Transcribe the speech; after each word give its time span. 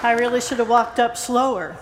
I 0.00 0.12
really 0.12 0.40
should 0.40 0.60
have 0.60 0.68
walked 0.68 1.00
up 1.00 1.16
slower. 1.16 1.76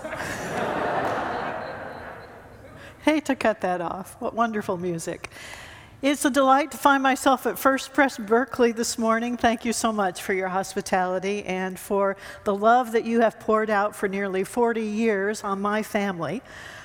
Hate 3.02 3.26
to 3.26 3.36
cut 3.36 3.60
that 3.60 3.82
off. 3.82 4.16
What 4.20 4.32
wonderful 4.32 4.78
music. 4.78 5.30
It's 6.00 6.24
a 6.24 6.30
delight 6.30 6.70
to 6.70 6.78
find 6.78 7.02
myself 7.02 7.46
at 7.46 7.58
First 7.58 7.92
Pres 7.92 8.16
Berkeley 8.16 8.72
this 8.72 8.96
morning. 8.96 9.36
Thank 9.36 9.66
you 9.66 9.72
so 9.74 9.92
much 9.92 10.22
for 10.22 10.32
your 10.32 10.48
hospitality 10.48 11.44
and 11.44 11.78
for 11.78 12.16
the 12.44 12.54
love 12.54 12.92
that 12.92 13.04
you 13.04 13.20
have 13.20 13.38
poured 13.38 13.68
out 13.68 13.94
for 13.94 14.08
nearly 14.08 14.44
40 14.44 14.80
years 14.80 15.44
on 15.44 15.60
my 15.60 15.82
family. 15.82 16.40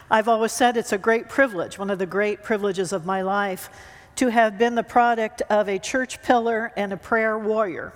I've 0.09 0.27
always 0.27 0.51
said 0.51 0.75
it's 0.75 0.91
a 0.91 0.97
great 0.97 1.29
privilege, 1.29 1.79
one 1.79 1.89
of 1.89 1.97
the 1.97 2.05
great 2.05 2.43
privileges 2.43 2.91
of 2.91 3.05
my 3.05 3.21
life, 3.21 3.69
to 4.17 4.27
have 4.27 4.57
been 4.57 4.75
the 4.75 4.83
product 4.83 5.41
of 5.49 5.69
a 5.69 5.79
church 5.79 6.21
pillar 6.21 6.73
and 6.75 6.91
a 6.91 6.97
prayer 6.97 7.37
warrior. 7.37 7.93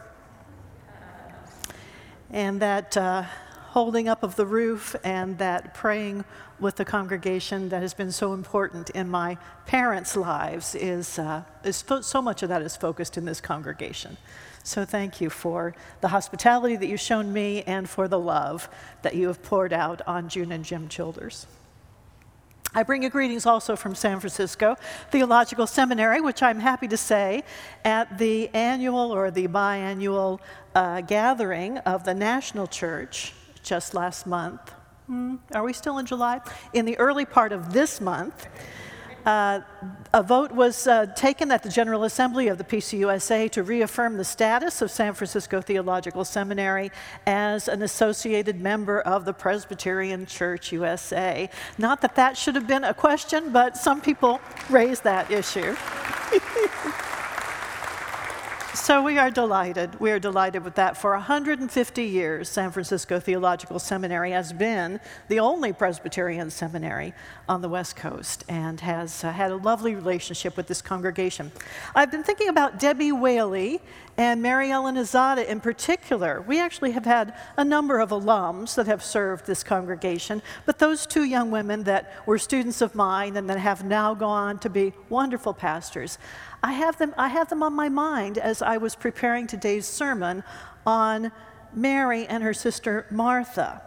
And 2.35 2.61
that 2.61 2.97
uh, 2.97 3.23
holding 3.69 4.09
up 4.09 4.21
of 4.21 4.35
the 4.35 4.45
roof 4.45 4.93
and 5.05 5.37
that 5.37 5.73
praying 5.73 6.25
with 6.59 6.75
the 6.75 6.83
congregation 6.83 7.69
that 7.69 7.81
has 7.81 7.93
been 7.93 8.11
so 8.11 8.33
important 8.33 8.89
in 8.89 9.09
my 9.09 9.37
parents' 9.65 10.17
lives 10.17 10.75
is, 10.75 11.17
uh, 11.17 11.43
is 11.63 11.81
fo- 11.81 12.01
so 12.01 12.21
much 12.21 12.43
of 12.43 12.49
that 12.49 12.61
is 12.61 12.75
focused 12.75 13.17
in 13.17 13.23
this 13.23 13.39
congregation. 13.39 14.17
So 14.63 14.83
thank 14.83 15.21
you 15.21 15.29
for 15.29 15.75
the 16.01 16.09
hospitality 16.09 16.75
that 16.75 16.87
you've 16.87 16.99
shown 16.99 17.31
me 17.31 17.63
and 17.63 17.89
for 17.89 18.09
the 18.09 18.19
love 18.19 18.67
that 19.01 19.15
you 19.15 19.27
have 19.27 19.41
poured 19.41 19.71
out 19.71 20.01
on 20.05 20.27
June 20.27 20.51
and 20.51 20.65
Jim 20.65 20.89
Childers. 20.89 21.47
I 22.77 22.83
bring 22.83 23.03
you 23.03 23.09
greetings 23.09 23.45
also 23.45 23.77
from 23.77 23.95
San 23.95 24.19
Francisco 24.19 24.75
Theological 25.09 25.65
Seminary, 25.65 26.19
which 26.19 26.43
I'm 26.43 26.59
happy 26.59 26.89
to 26.89 26.97
say 26.97 27.45
at 27.85 28.17
the 28.17 28.49
annual 28.49 29.13
or 29.13 29.31
the 29.31 29.47
biannual 29.47 30.41
uh, 30.75 30.99
gathering 30.99 31.77
of 31.79 32.03
the 32.03 32.13
National 32.13 32.67
Church 32.67 33.31
just 33.63 33.93
last 33.93 34.27
month. 34.27 34.73
Hmm, 35.07 35.35
are 35.53 35.63
we 35.63 35.71
still 35.71 35.99
in 35.99 36.05
July? 36.05 36.41
In 36.73 36.83
the 36.83 36.97
early 36.97 37.23
part 37.23 37.53
of 37.53 37.71
this 37.71 38.01
month, 38.01 38.45
uh, 39.25 39.61
a 40.13 40.23
vote 40.23 40.51
was 40.51 40.87
uh, 40.87 41.07
taken 41.07 41.51
at 41.51 41.63
the 41.63 41.69
General 41.69 42.03
Assembly 42.03 42.47
of 42.47 42.57
the 42.57 42.63
PCUSA 42.63 43.49
to 43.51 43.63
reaffirm 43.63 44.17
the 44.17 44.23
status 44.23 44.81
of 44.81 44.91
San 44.91 45.13
Francisco 45.13 45.61
Theological 45.61 46.23
Seminary 46.23 46.91
as 47.25 47.67
an 47.67 47.81
associated 47.81 48.61
member 48.61 49.01
of 49.01 49.25
the 49.25 49.33
Presbyterian 49.33 50.25
Church 50.25 50.71
USA. 50.71 51.49
Not 51.77 52.01
that 52.01 52.15
that 52.15 52.37
should 52.37 52.55
have 52.55 52.67
been 52.67 52.83
a 52.83 52.93
question, 52.93 53.51
but 53.51 53.75
some 53.75 53.99
people 53.99 54.39
raised 54.69 55.03
that 55.03 55.31
issue. 55.31 55.75
So 58.75 59.01
we 59.01 59.17
are 59.17 59.31
delighted. 59.31 60.01
We 60.01 60.11
are 60.11 60.19
delighted 60.19 60.65
with 60.65 60.75
that. 60.75 60.97
For 60.97 61.11
150 61.11 62.03
years, 62.03 62.49
San 62.49 62.71
Francisco 62.71 63.21
Theological 63.21 63.79
Seminary 63.79 64.31
has 64.31 64.51
been 64.51 64.99
the 65.29 65.39
only 65.39 65.71
Presbyterian 65.71 66.49
seminary 66.49 67.13
on 67.47 67.61
the 67.61 67.69
West 67.69 67.95
Coast 67.95 68.43
and 68.49 68.81
has 68.81 69.23
uh, 69.23 69.31
had 69.31 69.51
a 69.51 69.55
lovely 69.55 69.95
relationship 69.95 70.57
with 70.57 70.67
this 70.67 70.81
congregation. 70.81 71.53
I've 71.95 72.11
been 72.11 72.23
thinking 72.23 72.49
about 72.49 72.77
Debbie 72.77 73.13
Whaley 73.13 73.79
and 74.17 74.41
Mary 74.41 74.71
Ellen 74.71 74.95
Azada 74.95 75.45
in 75.45 75.59
particular. 75.59 76.41
We 76.41 76.59
actually 76.59 76.91
have 76.91 77.05
had 77.05 77.33
a 77.57 77.65
number 77.65 77.99
of 77.99 78.09
alums 78.09 78.75
that 78.75 78.87
have 78.87 79.03
served 79.03 79.45
this 79.45 79.63
congregation, 79.63 80.41
but 80.65 80.79
those 80.79 81.05
two 81.05 81.23
young 81.23 81.51
women 81.51 81.83
that 81.83 82.13
were 82.25 82.37
students 82.37 82.81
of 82.81 82.95
mine 82.95 83.35
and 83.35 83.49
that 83.49 83.59
have 83.59 83.83
now 83.83 84.13
gone 84.13 84.59
to 84.59 84.69
be 84.69 84.93
wonderful 85.09 85.53
pastors. 85.53 86.17
I 86.63 86.73
have 86.73 86.97
them, 86.97 87.13
I 87.17 87.27
have 87.27 87.49
them 87.49 87.61
on 87.61 87.73
my 87.73 87.89
mind 87.89 88.37
as 88.37 88.61
I 88.61 88.77
was 88.77 88.95
preparing 88.95 89.47
today's 89.47 89.85
sermon 89.85 90.43
on 90.85 91.31
Mary 91.73 92.25
and 92.25 92.41
her 92.41 92.53
sister 92.53 93.05
Martha. 93.11 93.81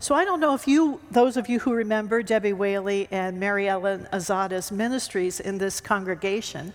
So 0.00 0.14
I 0.14 0.24
don't 0.24 0.38
know 0.38 0.54
if 0.54 0.68
you, 0.68 1.00
those 1.10 1.36
of 1.36 1.48
you 1.48 1.58
who 1.58 1.72
remember 1.72 2.22
Debbie 2.22 2.52
Whaley 2.52 3.08
and 3.10 3.40
Mary 3.40 3.68
Ellen 3.68 4.06
Azada's 4.12 4.70
ministries 4.70 5.40
in 5.40 5.58
this 5.58 5.80
congregation, 5.80 6.72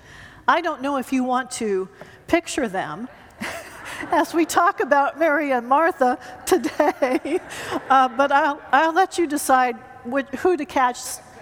I 0.47 0.59
don't 0.61 0.81
know 0.81 0.97
if 0.97 1.13
you 1.13 1.23
want 1.23 1.51
to 1.51 1.87
picture 2.27 2.67
them 2.67 3.07
as 4.11 4.33
we 4.33 4.45
talk 4.45 4.81
about 4.81 5.17
Mary 5.17 5.51
and 5.51 5.67
Martha 5.67 6.19
today, 6.45 7.39
uh, 7.89 8.09
but 8.09 8.31
I'll, 8.31 8.61
I'll 8.71 8.93
let 8.93 9.17
you 9.17 9.25
decide 9.25 9.77
which, 10.03 10.27
who, 10.27 10.57
to 10.57 10.65
catch, 10.65 10.99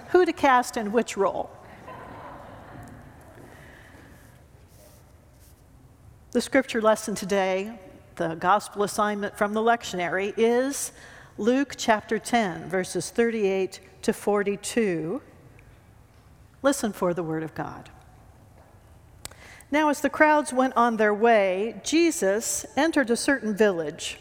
who 0.09 0.25
to 0.25 0.34
cast 0.34 0.78
in 0.78 0.91
which 0.91 1.17
role. 1.17 1.50
The 6.31 6.41
scripture 6.41 6.81
lesson 6.81 7.16
today, 7.16 7.78
the 8.16 8.35
gospel 8.35 8.83
assignment 8.83 9.38
from 9.38 9.53
the 9.53 9.62
lectionary, 9.62 10.33
is 10.38 10.91
Luke 11.38 11.73
chapter 11.75 12.19
10, 12.19 12.69
verses 12.69 13.09
38 13.09 13.79
to 14.03 14.13
42. 14.13 15.22
Listen 16.62 16.94
for 16.94 17.13
the 17.16 17.23
word 17.23 17.41
of 17.41 17.56
God. 17.56 17.89
Now, 19.71 19.87
as 19.87 20.01
the 20.01 20.09
crowds 20.09 20.51
went 20.51 20.75
on 20.75 20.97
their 20.97 21.13
way, 21.13 21.79
Jesus 21.83 22.65
entered 22.75 23.09
a 23.09 23.15
certain 23.15 23.55
village 23.55 24.19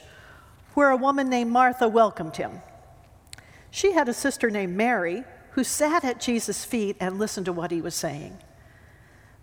where 0.75 0.91
a 0.91 0.97
woman 0.97 1.29
named 1.29 1.51
Martha 1.51 1.89
welcomed 1.89 2.37
him. 2.37 2.63
She 3.73 3.93
had 3.93 4.09
a 4.09 4.15
sister 4.15 4.49
named 4.49 4.77
Mary 4.77 5.25
who 5.53 5.65
sat 5.65 6.05
at 6.05 6.21
Jesus' 6.21 6.65
feet 6.65 6.97
and 7.01 7.19
listened 7.19 7.47
to 7.47 7.53
what 7.53 7.73
he 7.73 7.81
was 7.81 7.97
saying. 7.97 8.39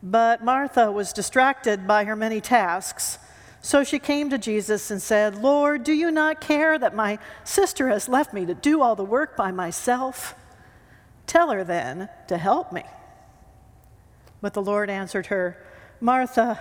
But 0.01 0.45
Martha 0.45 0.89
was 0.91 1.11
distracted 1.11 1.85
by 1.85 2.05
her 2.05 2.15
many 2.15 2.39
tasks. 2.39 3.19
So 3.61 3.83
she 3.83 3.99
came 3.99 4.29
to 4.29 4.37
Jesus 4.37 4.89
and 4.89 5.01
said, 5.01 5.35
Lord, 5.35 5.83
do 5.83 5.91
you 5.91 6.09
not 6.09 6.39
care 6.39 6.79
that 6.79 6.95
my 6.95 7.19
sister 7.43 7.89
has 7.89 8.07
left 8.07 8.33
me 8.33 8.45
to 8.45 8.53
do 8.53 8.81
all 8.81 8.95
the 8.95 9.03
work 9.03 9.35
by 9.35 9.51
myself? 9.51 10.35
Tell 11.25 11.49
her 11.49 11.65
then 11.65 12.07
to 12.29 12.37
help 12.37 12.71
me. 12.71 12.83
But 14.39 14.53
the 14.53 14.61
Lord 14.61 14.89
answered 14.89 15.25
her, 15.25 15.57
Martha, 15.99 16.59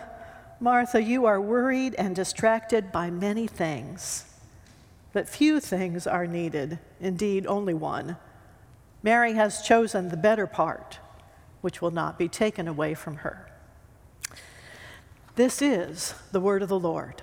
Martha, 0.60 1.02
you 1.02 1.26
are 1.26 1.40
worried 1.40 1.94
and 1.96 2.16
distracted 2.16 2.90
by 2.90 3.10
many 3.10 3.46
things, 3.46 4.24
but 5.12 5.28
few 5.28 5.60
things 5.60 6.06
are 6.06 6.26
needed, 6.26 6.78
indeed, 7.00 7.46
only 7.46 7.74
one. 7.74 8.16
Mary 9.02 9.34
has 9.34 9.60
chosen 9.60 10.08
the 10.08 10.16
better 10.16 10.46
part 10.46 10.98
which 11.60 11.82
will 11.82 11.90
not 11.90 12.18
be 12.18 12.28
taken 12.28 12.66
away 12.66 12.94
from 12.94 13.16
her. 13.16 13.46
This 15.34 15.60
is 15.60 16.14
the 16.32 16.40
word 16.40 16.62
of 16.62 16.70
the 16.70 16.78
Lord. 16.78 17.22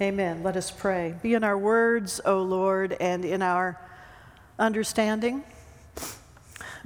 Amen. 0.00 0.42
Let 0.42 0.56
us 0.56 0.70
pray. 0.70 1.14
Be 1.22 1.34
in 1.34 1.44
our 1.44 1.58
words, 1.58 2.20
O 2.24 2.40
Lord, 2.42 2.96
and 2.98 3.26
in 3.26 3.42
our 3.42 3.78
understanding. 4.58 5.44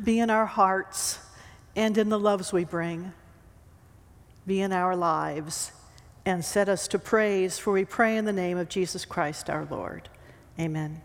Be 0.02 0.18
in 0.18 0.28
our 0.28 0.46
hearts 0.46 1.19
and 1.76 1.97
in 1.97 2.08
the 2.08 2.19
loves 2.19 2.53
we 2.53 2.64
bring. 2.64 3.12
Be 4.47 4.60
in 4.60 4.72
our 4.72 4.97
lives 4.97 5.72
and 6.25 6.44
set 6.44 6.69
us 6.69 6.88
to 6.88 6.98
praise, 6.98 7.58
for 7.58 7.72
we 7.72 7.84
pray 7.84 8.16
in 8.16 8.25
the 8.25 8.32
name 8.32 8.58
of 8.58 8.69
Jesus 8.69 9.04
Christ 9.04 9.48
our 9.48 9.66
Lord. 9.70 10.09
Amen. 10.59 11.03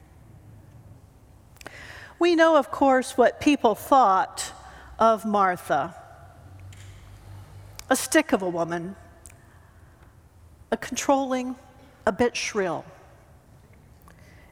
We 2.19 2.35
know, 2.35 2.57
of 2.57 2.71
course, 2.71 3.17
what 3.17 3.39
people 3.39 3.75
thought 3.75 4.51
of 4.99 5.25
Martha 5.25 5.95
a 7.87 7.95
stick 7.95 8.33
of 8.33 8.41
a 8.41 8.49
woman, 8.49 8.95
a 10.71 10.77
controlling, 10.77 11.55
a 12.07 12.11
bit 12.11 12.35
shrill. 12.35 12.83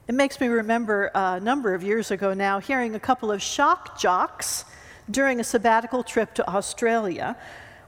It 0.06 0.14
makes 0.14 0.40
me 0.40 0.46
remember 0.46 1.10
uh, 1.16 1.36
a 1.36 1.40
number 1.40 1.74
of 1.74 1.82
years 1.82 2.10
ago 2.10 2.34
now 2.34 2.60
hearing 2.60 2.94
a 2.94 3.00
couple 3.00 3.32
of 3.32 3.42
shock 3.42 3.98
jocks 3.98 4.64
during 5.10 5.40
a 5.40 5.44
sabbatical 5.44 6.02
trip 6.02 6.34
to 6.34 6.48
Australia 6.48 7.36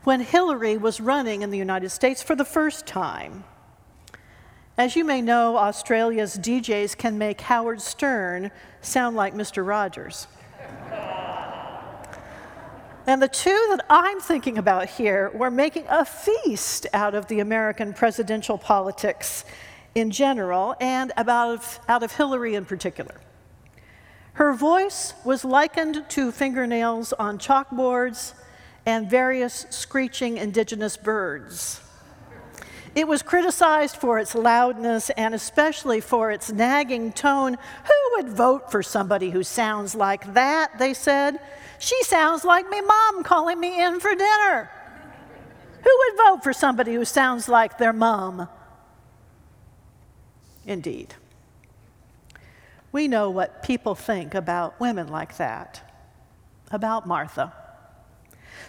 when 0.05 0.21
Hillary 0.21 0.77
was 0.77 1.01
running 1.01 1.43
in 1.43 1.51
the 1.51 1.59
United 1.59 1.91
States 1.91 2.23
for 2.23 2.37
the 2.37 2.45
first 2.45 2.87
time. 2.87 3.45
As 4.79 4.95
you 4.95 5.05
may 5.05 5.23
know, 5.23 5.57
Australia's 5.57 6.37
DJs 6.37 6.97
can 6.99 7.17
make 7.17 7.41
Howard 7.41 7.81
Stern 7.81 8.51
sound 8.83 9.17
like 9.17 9.35
Mr. 9.35 9.67
Rogers. 9.67 10.29
And 13.07 13.23
the 13.23 13.29
two 13.29 13.67
that 13.71 13.87
I'm 13.89 14.21
thinking 14.21 14.59
about 14.59 14.89
here 14.89 15.31
were 15.33 15.51
making 15.51 15.85
a 15.89 16.05
feast 16.05 16.87
out 16.93 17.15
of 17.15 17.27
the 17.29 17.41
American 17.41 17.95
presidential 17.95 18.59
politics 18.59 19.45
in 19.95 20.11
general 20.11 20.75
and 20.81 21.13
about, 21.17 21.79
out 21.89 22.03
of 22.03 22.13
Hillary 22.13 22.55
in 22.55 22.65
particular. 22.65 23.15
Her 24.37 24.53
voice 24.53 25.15
was 25.25 25.47
likened 25.47 26.05
to 26.11 26.31
fingernails 26.31 27.15
on 27.15 27.39
chalkboards 27.39 28.35
and 28.85 29.09
various 29.09 29.65
screeching 29.71 30.37
indigenous 30.37 30.99
birds. 30.99 31.81
It 32.95 33.09
was 33.09 33.23
criticized 33.23 33.97
for 33.97 34.19
its 34.19 34.35
loudness 34.35 35.09
and 35.09 35.35
especially 35.35 36.03
for 36.03 36.31
its 36.31 36.53
nagging 36.53 37.13
tone. 37.13 37.55
Who 37.55 38.17
would 38.17 38.29
vote 38.29 38.71
for 38.71 38.83
somebody 38.83 39.31
who 39.31 39.43
sounds 39.43 39.95
like 39.95 40.35
that? 40.35 40.79
They 40.79 40.93
said. 40.93 41.41
She 41.79 42.03
sounds 42.05 42.45
like 42.45 42.69
me 42.69 42.83
mom 42.83 43.23
calling 43.23 43.59
me 43.59 43.83
in 43.83 44.01
for 44.01 44.15
dinner. 44.15 44.71
Who 45.83 45.99
would 45.99 46.19
vote 46.19 46.45
for 46.45 46.53
somebody 46.53 46.93
who 46.93 47.07
sounds 47.07 47.49
like 47.49 47.79
their 47.79 47.95
mom? 47.95 48.49
indeed. 50.67 51.15
We 52.97 53.09
know 53.09 53.29
what 53.29 53.63
people 53.63 53.95
think 53.95 54.35
about 54.35 54.81
women 54.81 55.09
like 55.09 55.37
that, 55.37 55.83
about 56.71 57.07
Martha. 57.07 57.53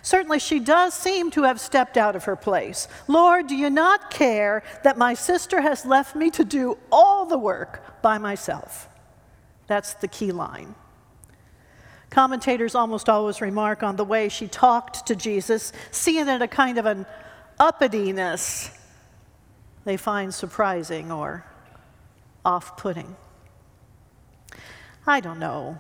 Certainly, 0.02 0.40
she 0.40 0.60
does 0.60 0.94
seem 0.94 1.32
to 1.32 1.44
have 1.44 1.62
stepped 1.62 1.96
out 1.96 2.14
of 2.14 2.26
her 2.26 2.36
place. 2.36 2.90
Lord, 3.08 3.48
do 3.48 3.56
you 3.56 3.70
not 3.70 4.12
care 4.12 4.64
that 4.84 4.98
my 4.98 5.14
sister 5.14 5.62
has 5.62 5.86
left 5.86 6.14
me 6.14 6.30
to 6.32 6.44
do 6.44 6.78
all 6.92 7.26
the 7.26 7.38
work 7.38 8.02
by 8.02 8.18
myself? 8.18 8.90
That's 9.68 9.94
the 9.94 10.10
key 10.10 10.34
line. 10.34 10.76
Commentators 12.10 12.76
almost 12.76 13.08
always 13.08 13.40
remark 13.40 13.82
on 13.82 13.96
the 13.96 14.04
way 14.04 14.28
she 14.28 14.50
talked 14.50 15.08
to 15.08 15.16
Jesus, 15.16 15.72
seeing 15.92 16.28
it 16.28 16.42
a 16.42 16.50
kind 16.50 16.78
of 16.78 16.86
an 16.86 17.06
uppityness 17.62 18.78
they 19.86 19.96
find 19.96 20.34
surprising 20.34 21.14
or 21.14 21.46
off 22.44 22.76
putting. 22.76 23.16
I 25.07 25.21
don't 25.21 25.39
know. 25.39 25.80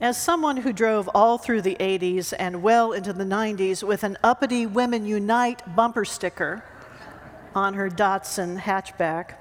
As 0.00 0.20
someone 0.20 0.58
who 0.58 0.72
drove 0.72 1.08
all 1.14 1.38
through 1.38 1.62
the 1.62 1.76
80s 1.80 2.32
and 2.38 2.62
well 2.62 2.92
into 2.92 3.12
the 3.12 3.24
90s 3.24 3.82
with 3.82 4.04
an 4.04 4.16
uppity 4.22 4.64
Women 4.64 5.06
Unite 5.06 5.74
bumper 5.74 6.04
sticker 6.04 6.62
on 7.54 7.74
her 7.74 7.90
Datsun 7.90 8.60
hatchback, 8.60 9.34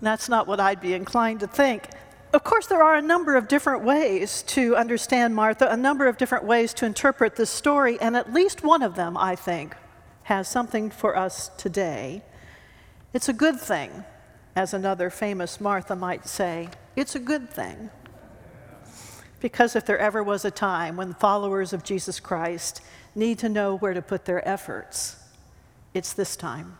that's 0.00 0.30
not 0.30 0.46
what 0.46 0.60
I'd 0.60 0.80
be 0.80 0.94
inclined 0.94 1.40
to 1.40 1.46
think. 1.46 1.90
Of 2.32 2.44
course, 2.44 2.68
there 2.68 2.82
are 2.82 2.94
a 2.94 3.02
number 3.02 3.36
of 3.36 3.48
different 3.48 3.84
ways 3.84 4.42
to 4.44 4.76
understand 4.76 5.34
Martha, 5.34 5.68
a 5.68 5.76
number 5.76 6.06
of 6.06 6.16
different 6.16 6.44
ways 6.44 6.72
to 6.74 6.86
interpret 6.86 7.36
this 7.36 7.50
story, 7.50 8.00
and 8.00 8.16
at 8.16 8.32
least 8.32 8.62
one 8.62 8.82
of 8.82 8.94
them, 8.94 9.18
I 9.18 9.34
think, 9.36 9.74
has 10.22 10.48
something 10.48 10.88
for 10.88 11.16
us 11.16 11.50
today. 11.58 12.22
It's 13.12 13.28
a 13.28 13.32
good 13.34 13.60
thing, 13.60 14.04
as 14.56 14.72
another 14.72 15.10
famous 15.10 15.60
Martha 15.60 15.96
might 15.96 16.26
say. 16.28 16.68
It's 16.96 17.14
a 17.14 17.20
good 17.20 17.50
thing. 17.50 17.90
Because 19.40 19.74
if 19.74 19.86
there 19.86 19.98
ever 19.98 20.22
was 20.22 20.44
a 20.44 20.50
time 20.50 20.96
when 20.96 21.14
followers 21.14 21.72
of 21.72 21.82
Jesus 21.82 22.20
Christ 22.20 22.82
need 23.14 23.38
to 23.38 23.48
know 23.48 23.76
where 23.76 23.94
to 23.94 24.02
put 24.02 24.26
their 24.26 24.46
efforts, 24.46 25.16
it's 25.94 26.12
this 26.12 26.36
time. 26.36 26.78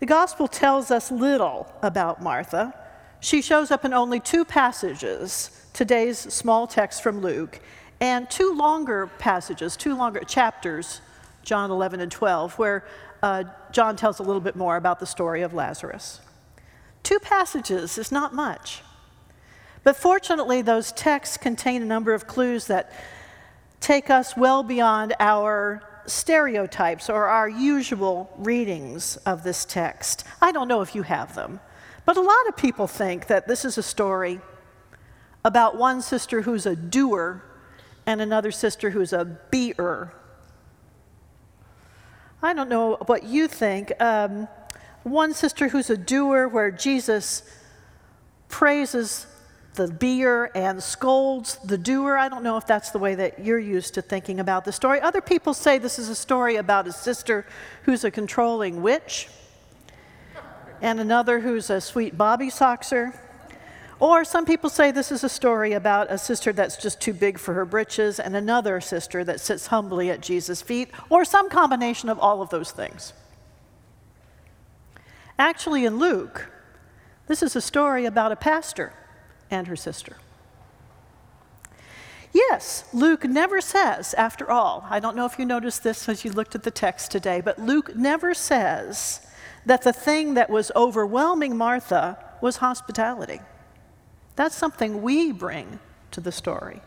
The 0.00 0.06
gospel 0.06 0.48
tells 0.48 0.90
us 0.90 1.10
little 1.10 1.72
about 1.82 2.22
Martha. 2.22 2.74
She 3.20 3.40
shows 3.40 3.70
up 3.70 3.84
in 3.86 3.94
only 3.94 4.20
two 4.20 4.44
passages, 4.44 5.66
today's 5.72 6.18
small 6.18 6.66
text 6.66 7.02
from 7.02 7.22
Luke, 7.22 7.60
and 8.00 8.28
two 8.28 8.52
longer 8.52 9.06
passages, 9.18 9.76
two 9.76 9.94
longer 9.94 10.20
chapters, 10.20 11.00
John 11.42 11.70
11 11.70 12.00
and 12.00 12.12
12, 12.12 12.58
where 12.58 12.84
uh, 13.22 13.44
John 13.72 13.96
tells 13.96 14.18
a 14.18 14.22
little 14.22 14.42
bit 14.42 14.56
more 14.56 14.76
about 14.76 15.00
the 15.00 15.06
story 15.06 15.40
of 15.40 15.54
Lazarus. 15.54 16.20
Two 17.04 17.20
passages 17.20 17.96
is 17.98 18.10
not 18.10 18.34
much. 18.34 18.82
But 19.84 19.96
fortunately, 19.96 20.62
those 20.62 20.90
texts 20.90 21.36
contain 21.36 21.82
a 21.82 21.84
number 21.84 22.14
of 22.14 22.26
clues 22.26 22.66
that 22.66 22.90
take 23.80 24.08
us 24.08 24.36
well 24.36 24.62
beyond 24.62 25.14
our 25.20 25.82
stereotypes 26.06 27.10
or 27.10 27.26
our 27.26 27.48
usual 27.48 28.32
readings 28.38 29.16
of 29.18 29.44
this 29.44 29.66
text. 29.66 30.24
I 30.40 30.52
don't 30.52 30.68
know 30.68 30.80
if 30.80 30.94
you 30.94 31.02
have 31.02 31.34
them, 31.34 31.60
but 32.06 32.16
a 32.16 32.22
lot 32.22 32.48
of 32.48 32.56
people 32.56 32.86
think 32.86 33.26
that 33.26 33.46
this 33.46 33.64
is 33.64 33.76
a 33.76 33.82
story 33.82 34.40
about 35.44 35.76
one 35.76 36.00
sister 36.00 36.42
who's 36.42 36.64
a 36.64 36.74
doer 36.74 37.44
and 38.06 38.22
another 38.22 38.50
sister 38.50 38.90
who's 38.90 39.12
a 39.12 39.24
beer. 39.24 40.14
I 42.42 42.54
don't 42.54 42.70
know 42.70 42.96
what 43.06 43.24
you 43.24 43.48
think. 43.48 43.92
Um, 44.00 44.48
one 45.04 45.32
sister 45.34 45.68
who's 45.68 45.90
a 45.90 45.96
doer, 45.96 46.48
where 46.48 46.70
Jesus 46.70 47.42
praises 48.48 49.26
the 49.74 49.88
beer 49.88 50.50
and 50.54 50.82
scolds 50.82 51.58
the 51.64 51.76
doer. 51.76 52.16
I 52.16 52.28
don't 52.28 52.42
know 52.42 52.56
if 52.56 52.66
that's 52.66 52.90
the 52.90 52.98
way 52.98 53.14
that 53.16 53.44
you're 53.44 53.58
used 53.58 53.94
to 53.94 54.02
thinking 54.02 54.40
about 54.40 54.64
the 54.64 54.72
story. 54.72 55.00
Other 55.00 55.20
people 55.20 55.52
say 55.52 55.78
this 55.78 55.98
is 55.98 56.08
a 56.08 56.14
story 56.14 56.56
about 56.56 56.86
a 56.86 56.92
sister 56.92 57.44
who's 57.82 58.04
a 58.04 58.10
controlling 58.10 58.82
witch, 58.82 59.28
and 60.80 61.00
another 61.00 61.40
who's 61.40 61.70
a 61.70 61.80
sweet 61.80 62.16
bobby 62.16 62.48
soxer. 62.48 63.18
Or 64.00 64.24
some 64.24 64.44
people 64.44 64.70
say 64.70 64.90
this 64.90 65.12
is 65.12 65.24
a 65.24 65.28
story 65.28 65.72
about 65.72 66.10
a 66.10 66.18
sister 66.18 66.52
that's 66.52 66.76
just 66.76 67.00
too 67.00 67.12
big 67.12 67.38
for 67.38 67.54
her 67.54 67.64
britches, 67.64 68.20
and 68.20 68.36
another 68.36 68.80
sister 68.80 69.24
that 69.24 69.40
sits 69.40 69.68
humbly 69.68 70.10
at 70.10 70.20
Jesus' 70.20 70.62
feet, 70.62 70.90
or 71.10 71.24
some 71.24 71.48
combination 71.48 72.08
of 72.08 72.18
all 72.18 72.42
of 72.42 72.50
those 72.50 72.70
things. 72.70 73.12
Actually, 75.38 75.84
in 75.84 75.98
Luke, 75.98 76.50
this 77.26 77.42
is 77.42 77.56
a 77.56 77.60
story 77.60 78.04
about 78.04 78.32
a 78.32 78.36
pastor 78.36 78.92
and 79.50 79.66
her 79.66 79.76
sister. 79.76 80.16
Yes, 82.32 82.84
Luke 82.92 83.24
never 83.24 83.60
says, 83.60 84.12
after 84.14 84.50
all, 84.50 84.84
I 84.90 84.98
don't 84.98 85.16
know 85.16 85.24
if 85.24 85.38
you 85.38 85.44
noticed 85.44 85.84
this 85.84 86.08
as 86.08 86.24
you 86.24 86.32
looked 86.32 86.56
at 86.56 86.64
the 86.64 86.70
text 86.70 87.12
today, 87.12 87.40
but 87.40 87.60
Luke 87.60 87.94
never 87.94 88.34
says 88.34 89.24
that 89.64 89.82
the 89.82 89.92
thing 89.92 90.34
that 90.34 90.50
was 90.50 90.72
overwhelming 90.74 91.56
Martha 91.56 92.18
was 92.40 92.56
hospitality. 92.56 93.40
That's 94.36 94.56
something 94.56 95.02
we 95.02 95.30
bring 95.30 95.78
to 96.10 96.20
the 96.20 96.32
story. 96.32 96.80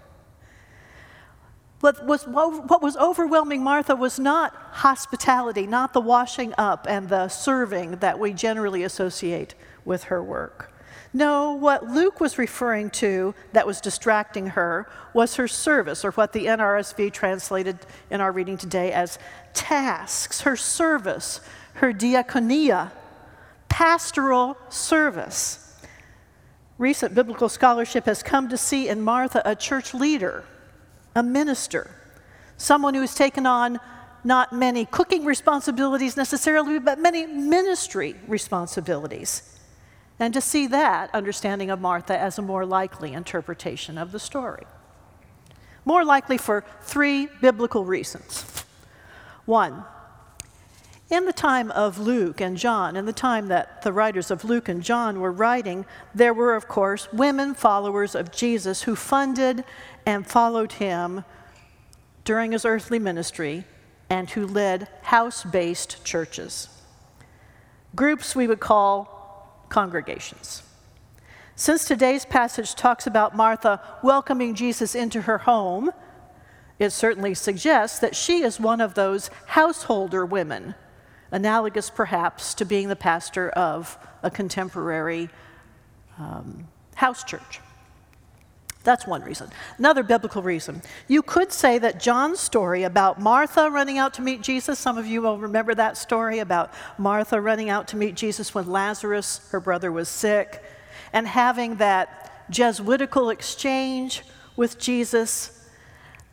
What 1.80 2.06
was, 2.06 2.26
what 2.26 2.82
was 2.82 2.98
overwhelming 2.98 3.64
Martha 3.64 3.96
was 3.96 4.18
not 4.18 4.56
hospitality, 4.72 5.68
not 5.68 5.94
the 5.94 6.02
washing 6.02 6.54
up 6.58 6.88
and 6.90 7.08
the 7.08 7.28
serving 7.28 7.98
that 7.98 8.18
we 8.18 8.34
generally 8.34 8.84
associate 8.84 9.54
with 9.86 10.06
her 10.06 10.24
work. 10.24 10.74
No, 11.14 11.54
what 11.54 11.88
Luke 11.88 12.20
was 12.20 12.38
referring 12.38 12.90
to 12.92 13.34
that 13.54 13.66
was 13.66 13.80
distracting 13.80 14.48
her 14.48 14.90
was 15.14 15.36
her 15.36 15.48
service, 15.48 16.04
or 16.04 16.12
what 16.12 16.34
the 16.34 16.48
NRSV 16.48 17.14
translated 17.14 17.78
in 18.10 18.22
our 18.22 18.32
reading 18.32 18.58
today 18.58 18.92
as 18.92 19.18
tasks, 19.54 20.42
her 20.42 20.56
service, 20.56 21.42
her 21.76 21.94
diaconia, 21.94 22.92
pastoral 23.70 24.58
service. 24.70 25.64
Recent 26.78 27.16
biblical 27.16 27.50
scholarship 27.50 28.06
has 28.06 28.22
come 28.22 28.50
to 28.50 28.58
see 28.58 28.90
in 28.90 29.02
Martha 29.02 29.42
a 29.46 29.56
church 29.56 29.94
leader, 29.94 30.44
a 31.18 31.24
minister, 31.24 31.92
someone 32.56 32.94
who 32.94 33.02
has 33.02 33.16
taken 33.16 33.46
on 33.46 33.80
not 34.24 34.54
many 34.54 34.86
cooking 34.86 35.26
responsibilities 35.26 36.16
necessarily, 36.16 36.80
but 36.80 37.00
many 37.00 37.26
ministry 37.26 38.16
responsibilities 38.28 39.58
and 40.20 40.34
to 40.34 40.42
see 40.42 40.68
that 40.68 41.14
understanding 41.14 41.70
of 41.70 41.80
Martha 41.80 42.18
as 42.18 42.38
a 42.38 42.42
more 42.42 42.66
likely 42.66 43.14
interpretation 43.14 43.98
of 43.98 44.12
the 44.12 44.20
story. 44.20 44.64
More 45.86 46.04
likely 46.04 46.38
for 46.38 46.66
three 46.82 47.28
biblical 47.42 47.86
reasons. 47.86 48.44
One, 49.46 49.84
in 51.10 51.26
the 51.26 51.34
time 51.34 51.72
of 51.72 52.00
Luke 52.00 52.42
and 52.42 52.58
John, 52.58 52.98
in 52.98 53.06
the 53.06 53.14
time 53.14 53.48
that 53.48 53.82
the 53.82 53.94
writers 53.94 54.30
of 54.30 54.44
Luke 54.44 54.68
and 54.68 54.84
John 54.84 55.22
were 55.22 55.32
writing, 55.32 55.86
there 56.14 56.34
were, 56.34 56.54
of 56.56 56.68
course, 56.68 57.12
women 57.14 57.54
followers 57.54 58.14
of 58.14 58.32
Jesus 58.32 58.84
who 58.84 58.96
funded 58.96 59.64
and 60.06 60.28
followed 60.28 60.74
him 60.74 61.24
during 62.26 62.52
his 62.52 62.66
earthly 62.66 63.00
ministry 63.00 63.64
and 64.10 64.30
who 64.32 64.46
led 64.46 64.90
house 65.04 65.44
based 65.46 66.04
churches. 66.04 66.68
Groups 67.96 68.36
we 68.36 68.48
would 68.48 68.60
call 68.60 69.66
congregations. 69.70 70.64
Since 71.56 71.86
today's 71.86 72.26
passage 72.26 72.76
talks 72.76 73.08
about 73.08 73.36
Martha 73.36 73.82
welcoming 74.04 74.56
Jesus 74.56 74.94
into 74.94 75.22
her 75.22 75.40
home, 75.40 75.92
it 76.80 76.92
certainly 76.92 77.34
suggests 77.34 77.98
that 78.00 78.16
she 78.16 78.44
is 78.44 78.60
one 78.60 78.82
of 78.82 78.94
those 78.94 79.30
householder 79.48 80.26
women, 80.26 80.76
analogous 81.32 81.90
perhaps 81.90 82.54
to 82.56 82.66
being 82.66 82.88
the 82.88 82.96
pastor 82.96 83.50
of 83.50 83.98
a 84.24 84.30
contemporary 84.32 85.30
um, 86.18 86.68
house 86.96 87.24
church. 87.24 87.60
That's 88.84 89.06
one 89.06 89.22
reason. 89.22 89.50
Another 89.78 90.02
biblical 90.02 90.42
reason. 90.42 90.82
You 91.10 91.22
could 91.22 91.52
say 91.52 91.78
that 91.78 92.00
John's 92.00 92.40
story 92.40 92.84
about 92.84 93.20
Martha 93.20 93.70
running 93.70 93.98
out 93.98 94.14
to 94.14 94.22
meet 94.22 94.42
Jesus, 94.42 94.80
some 94.80 94.98
of 94.98 95.06
you 95.06 95.22
will 95.22 95.38
remember 95.38 95.76
that 95.76 95.98
story 95.98 96.40
about 96.40 96.72
Martha 96.98 97.42
running 97.42 97.70
out 97.70 97.90
to 97.90 97.98
meet 97.98 98.16
Jesus 98.16 98.56
when 98.56 98.66
Lazarus, 98.66 99.46
her 99.52 99.60
brother, 99.60 99.92
was 99.92 100.08
sick, 100.08 100.64
and 101.12 101.28
having 101.28 101.76
that 101.76 102.48
Jesuitical 102.50 103.30
exchange 103.30 104.24
with 104.56 104.80
Jesus. 104.80 105.68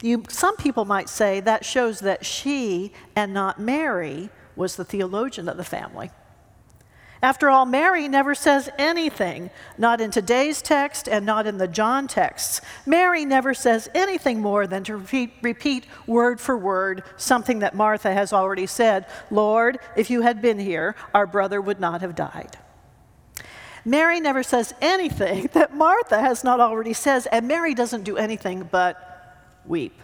You, 0.01 0.23
some 0.29 0.57
people 0.57 0.85
might 0.85 1.09
say 1.09 1.41
that 1.41 1.65
shows 1.65 1.99
that 2.01 2.25
she 2.25 2.93
and 3.17 3.35
not 3.35 3.59
Mary 3.59 4.31
was 4.57 4.77
the 4.77 4.85
theologian 4.85 5.49
of 5.49 5.57
the 5.57 5.65
family. 5.65 6.11
After 7.25 7.49
all, 7.49 7.65
Mary 7.65 8.07
never 8.07 8.35
says 8.35 8.69
anything, 8.77 9.49
not 9.79 10.03
in 10.03 10.11
today's 10.11 10.61
text 10.61 11.09
and 11.09 11.25
not 11.25 11.47
in 11.47 11.57
the 11.57 11.67
John 11.67 12.07
texts. 12.07 12.61
Mary 12.85 13.25
never 13.25 13.55
says 13.55 13.89
anything 13.95 14.43
more 14.43 14.67
than 14.67 14.85
to 14.85 14.99
repeat, 14.99 15.33
repeat 15.41 15.87
word 16.07 16.39
for 16.39 16.59
word 16.59 17.03
something 17.17 17.61
that 17.61 17.75
Martha 17.75 18.13
has 18.13 18.35
already 18.35 18.67
said 18.67 19.07
Lord, 19.31 19.79
if 19.97 20.11
you 20.11 20.21
had 20.21 20.43
been 20.43 20.59
here, 20.59 20.97
our 21.15 21.27
brother 21.27 21.63
would 21.63 21.81
not 21.81 22.03
have 22.03 22.15
died. 22.15 22.59
Mary 23.87 24.21
never 24.21 24.43
says 24.43 24.75
anything 24.83 25.49
that 25.55 25.75
Martha 25.75 26.21
has 26.21 26.45
not 26.45 26.61
already 26.61 26.93
said, 26.93 27.27
and 27.33 27.49
Mary 27.49 27.73
doesn't 27.73 28.05
do 28.05 28.19
anything 28.19 28.69
but 28.71 29.41
weep. 29.65 29.99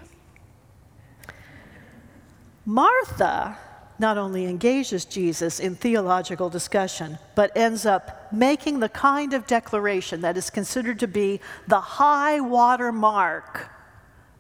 Martha 2.65 3.59
not 4.01 4.17
only 4.17 4.47
engages 4.47 5.05
Jesus 5.05 5.61
in 5.61 5.77
theological 5.77 6.49
discussion, 6.49 7.19
but 7.35 7.55
ends 7.55 7.85
up 7.85 8.33
making 8.33 8.81
the 8.81 8.89
kind 8.89 9.35
of 9.35 9.47
declaration 9.47 10.23
that 10.23 10.39
is 10.39 10.49
considered 10.49 10.99
to 10.99 11.07
be 11.07 11.39
the 11.69 11.81
high 11.81 12.41
water 12.41 12.91
mark 12.91 13.69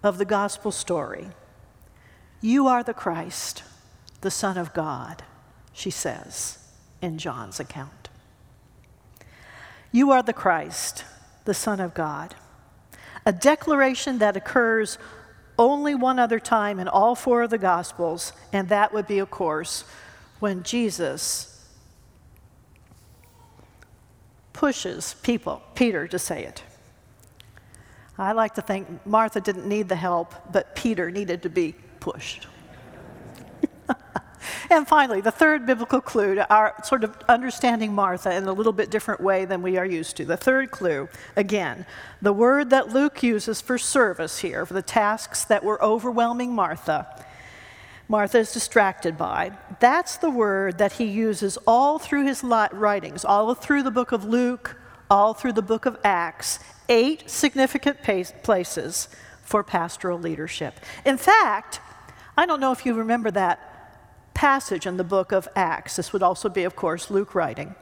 of 0.02 0.16
the 0.16 0.24
gospel 0.24 0.72
story. 0.72 1.28
You 2.40 2.68
are 2.68 2.82
the 2.82 2.94
Christ, 2.94 3.62
the 4.22 4.30
Son 4.30 4.56
of 4.56 4.72
God, 4.72 5.22
she 5.74 5.90
says 5.90 6.58
in 7.02 7.18
John's 7.18 7.60
account. 7.60 8.08
You 9.92 10.10
are 10.10 10.22
the 10.22 10.32
Christ, 10.32 11.04
the 11.44 11.54
Son 11.54 11.80
of 11.80 11.92
God. 11.92 12.34
A 13.26 13.32
declaration 13.32 14.18
that 14.18 14.36
occurs 14.38 14.96
only 15.60 15.94
one 15.94 16.18
other 16.18 16.40
time 16.40 16.80
in 16.80 16.88
all 16.88 17.14
four 17.14 17.42
of 17.42 17.50
the 17.50 17.58
Gospels, 17.58 18.32
and 18.50 18.70
that 18.70 18.94
would 18.94 19.06
be, 19.06 19.18
of 19.18 19.30
course, 19.30 19.84
when 20.40 20.62
Jesus 20.62 21.62
pushes 24.54 25.14
people, 25.22 25.62
Peter, 25.74 26.08
to 26.08 26.18
say 26.18 26.44
it. 26.44 26.62
I 28.16 28.32
like 28.32 28.54
to 28.54 28.62
think 28.62 28.88
Martha 29.06 29.40
didn't 29.40 29.66
need 29.66 29.88
the 29.88 29.96
help, 29.96 30.34
but 30.50 30.74
Peter 30.74 31.10
needed 31.10 31.42
to 31.42 31.50
be 31.50 31.74
pushed. 32.00 32.46
And 34.68 34.86
finally, 34.86 35.20
the 35.20 35.30
third 35.30 35.64
biblical 35.64 36.00
clue 36.00 36.34
to 36.34 36.52
our 36.52 36.74
sort 36.84 37.04
of 37.04 37.16
understanding 37.28 37.94
Martha 37.94 38.34
in 38.34 38.44
a 38.46 38.52
little 38.52 38.72
bit 38.72 38.90
different 38.90 39.20
way 39.20 39.44
than 39.44 39.62
we 39.62 39.78
are 39.78 39.86
used 39.86 40.16
to. 40.16 40.24
The 40.24 40.36
third 40.36 40.70
clue, 40.70 41.08
again, 41.36 41.86
the 42.20 42.32
word 42.32 42.70
that 42.70 42.92
Luke 42.92 43.22
uses 43.22 43.60
for 43.60 43.78
service 43.78 44.40
here, 44.40 44.66
for 44.66 44.74
the 44.74 44.82
tasks 44.82 45.44
that 45.44 45.64
were 45.64 45.82
overwhelming 45.82 46.54
Martha, 46.54 47.06
Martha 48.08 48.38
is 48.38 48.52
distracted 48.52 49.16
by. 49.16 49.52
That's 49.78 50.16
the 50.16 50.30
word 50.30 50.78
that 50.78 50.94
he 50.94 51.04
uses 51.04 51.56
all 51.64 52.00
through 52.00 52.26
his 52.26 52.42
writings, 52.42 53.24
all 53.24 53.54
through 53.54 53.84
the 53.84 53.92
book 53.92 54.10
of 54.10 54.24
Luke, 54.24 54.76
all 55.08 55.32
through 55.32 55.52
the 55.52 55.62
book 55.62 55.86
of 55.86 55.96
Acts, 56.02 56.58
eight 56.88 57.30
significant 57.30 58.02
places 58.02 59.08
for 59.44 59.62
pastoral 59.62 60.18
leadership. 60.18 60.80
In 61.04 61.16
fact, 61.16 61.80
I 62.36 62.46
don't 62.46 62.60
know 62.60 62.72
if 62.72 62.84
you 62.84 62.94
remember 62.94 63.30
that 63.30 63.69
passage 64.40 64.86
in 64.86 64.96
the 64.96 65.04
book 65.04 65.32
of 65.32 65.46
Acts. 65.54 65.96
This 65.96 66.14
would 66.14 66.22
also 66.22 66.48
be, 66.48 66.64
of 66.64 66.74
course, 66.74 67.10
Luke 67.10 67.34
writing, 67.34 67.74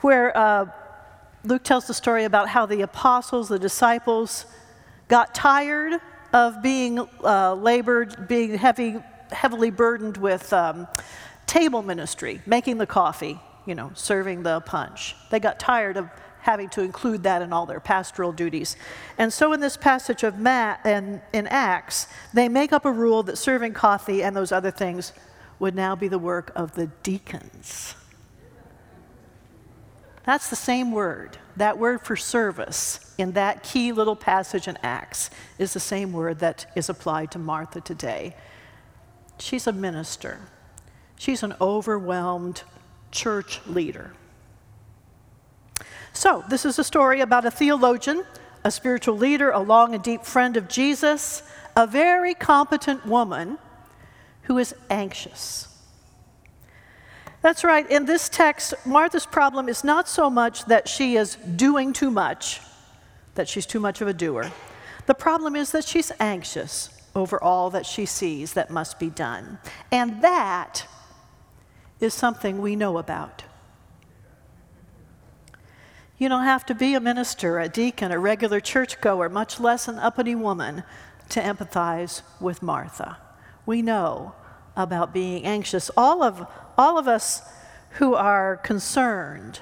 where 0.00 0.36
uh, 0.36 0.66
Luke 1.44 1.62
tells 1.62 1.86
the 1.86 1.94
story 1.94 2.24
about 2.24 2.48
how 2.48 2.66
the 2.66 2.80
apostles, 2.80 3.48
the 3.48 3.56
disciples, 3.56 4.46
got 5.06 5.32
tired 5.32 6.00
of 6.32 6.60
being 6.60 6.98
uh, 7.22 7.54
labored, 7.54 8.26
being 8.26 8.58
heavy, 8.58 8.96
heavily 9.30 9.70
burdened 9.70 10.16
with 10.16 10.52
um, 10.52 10.88
table 11.46 11.82
ministry, 11.82 12.42
making 12.46 12.78
the 12.78 12.86
coffee, 12.86 13.38
you 13.64 13.76
know, 13.76 13.92
serving 13.94 14.42
the 14.42 14.58
punch. 14.62 15.14
They 15.30 15.38
got 15.38 15.60
tired 15.60 15.96
of 15.96 16.10
having 16.40 16.68
to 16.70 16.82
include 16.82 17.22
that 17.22 17.42
in 17.42 17.52
all 17.52 17.64
their 17.64 17.78
pastoral 17.78 18.32
duties. 18.32 18.74
And 19.18 19.32
so 19.32 19.52
in 19.52 19.60
this 19.60 19.76
passage 19.76 20.24
of 20.24 20.36
Matt 20.36 20.80
and 20.82 21.20
in 21.32 21.46
Acts, 21.46 22.08
they 22.34 22.48
make 22.48 22.72
up 22.72 22.84
a 22.86 22.90
rule 22.90 23.22
that 23.22 23.38
serving 23.38 23.74
coffee 23.74 24.24
and 24.24 24.34
those 24.34 24.50
other 24.50 24.72
things 24.72 25.12
would 25.62 25.76
now 25.76 25.94
be 25.94 26.08
the 26.08 26.18
work 26.18 26.50
of 26.56 26.74
the 26.74 26.88
deacons. 27.04 27.94
That's 30.24 30.50
the 30.50 30.56
same 30.56 30.90
word. 30.90 31.38
That 31.56 31.78
word 31.78 32.00
for 32.00 32.16
service 32.16 33.14
in 33.16 33.30
that 33.32 33.62
key 33.62 33.92
little 33.92 34.16
passage 34.16 34.66
in 34.66 34.76
Acts 34.82 35.30
is 35.60 35.72
the 35.72 35.78
same 35.78 36.12
word 36.12 36.40
that 36.40 36.66
is 36.74 36.88
applied 36.88 37.30
to 37.30 37.38
Martha 37.38 37.80
today. 37.80 38.34
She's 39.38 39.68
a 39.68 39.72
minister, 39.72 40.40
she's 41.16 41.44
an 41.44 41.54
overwhelmed 41.60 42.64
church 43.12 43.60
leader. 43.64 44.14
So, 46.12 46.44
this 46.48 46.64
is 46.64 46.80
a 46.80 46.84
story 46.84 47.20
about 47.20 47.44
a 47.44 47.52
theologian, 47.52 48.24
a 48.64 48.72
spiritual 48.72 49.16
leader, 49.16 49.50
a 49.52 49.60
long 49.60 49.94
and 49.94 50.02
deep 50.02 50.24
friend 50.24 50.56
of 50.56 50.66
Jesus, 50.68 51.44
a 51.76 51.86
very 51.86 52.34
competent 52.34 53.06
woman 53.06 53.58
who 54.42 54.58
is 54.58 54.74
anxious. 54.90 55.68
That's 57.42 57.64
right, 57.64 57.90
in 57.90 58.04
this 58.04 58.28
text, 58.28 58.74
Martha's 58.86 59.26
problem 59.26 59.68
is 59.68 59.82
not 59.82 60.08
so 60.08 60.30
much 60.30 60.64
that 60.66 60.88
she 60.88 61.16
is 61.16 61.34
doing 61.34 61.92
too 61.92 62.10
much, 62.10 62.60
that 63.34 63.48
she's 63.48 63.66
too 63.66 63.80
much 63.80 64.00
of 64.00 64.06
a 64.06 64.12
doer. 64.12 64.52
The 65.06 65.14
problem 65.14 65.56
is 65.56 65.72
that 65.72 65.84
she's 65.84 66.12
anxious 66.20 66.90
over 67.16 67.42
all 67.42 67.68
that 67.70 67.84
she 67.84 68.06
sees 68.06 68.52
that 68.52 68.70
must 68.70 69.00
be 69.00 69.10
done. 69.10 69.58
And 69.90 70.22
that 70.22 70.86
is 71.98 72.14
something 72.14 72.62
we 72.62 72.76
know 72.76 72.96
about. 72.98 73.42
You 76.16 76.28
don't 76.28 76.44
have 76.44 76.64
to 76.66 76.74
be 76.76 76.94
a 76.94 77.00
minister, 77.00 77.58
a 77.58 77.68
deacon, 77.68 78.12
a 78.12 78.18
regular 78.20 78.60
churchgoer, 78.60 79.28
much 79.28 79.58
less 79.58 79.88
an 79.88 79.98
uppity 79.98 80.36
woman, 80.36 80.84
to 81.30 81.40
empathize 81.40 82.22
with 82.40 82.62
Martha 82.62 83.16
we 83.66 83.82
know 83.82 84.34
about 84.76 85.12
being 85.12 85.44
anxious. 85.44 85.90
All 85.96 86.22
of, 86.22 86.46
all 86.76 86.98
of 86.98 87.06
us 87.08 87.42
who 87.92 88.14
are 88.14 88.56
concerned 88.58 89.60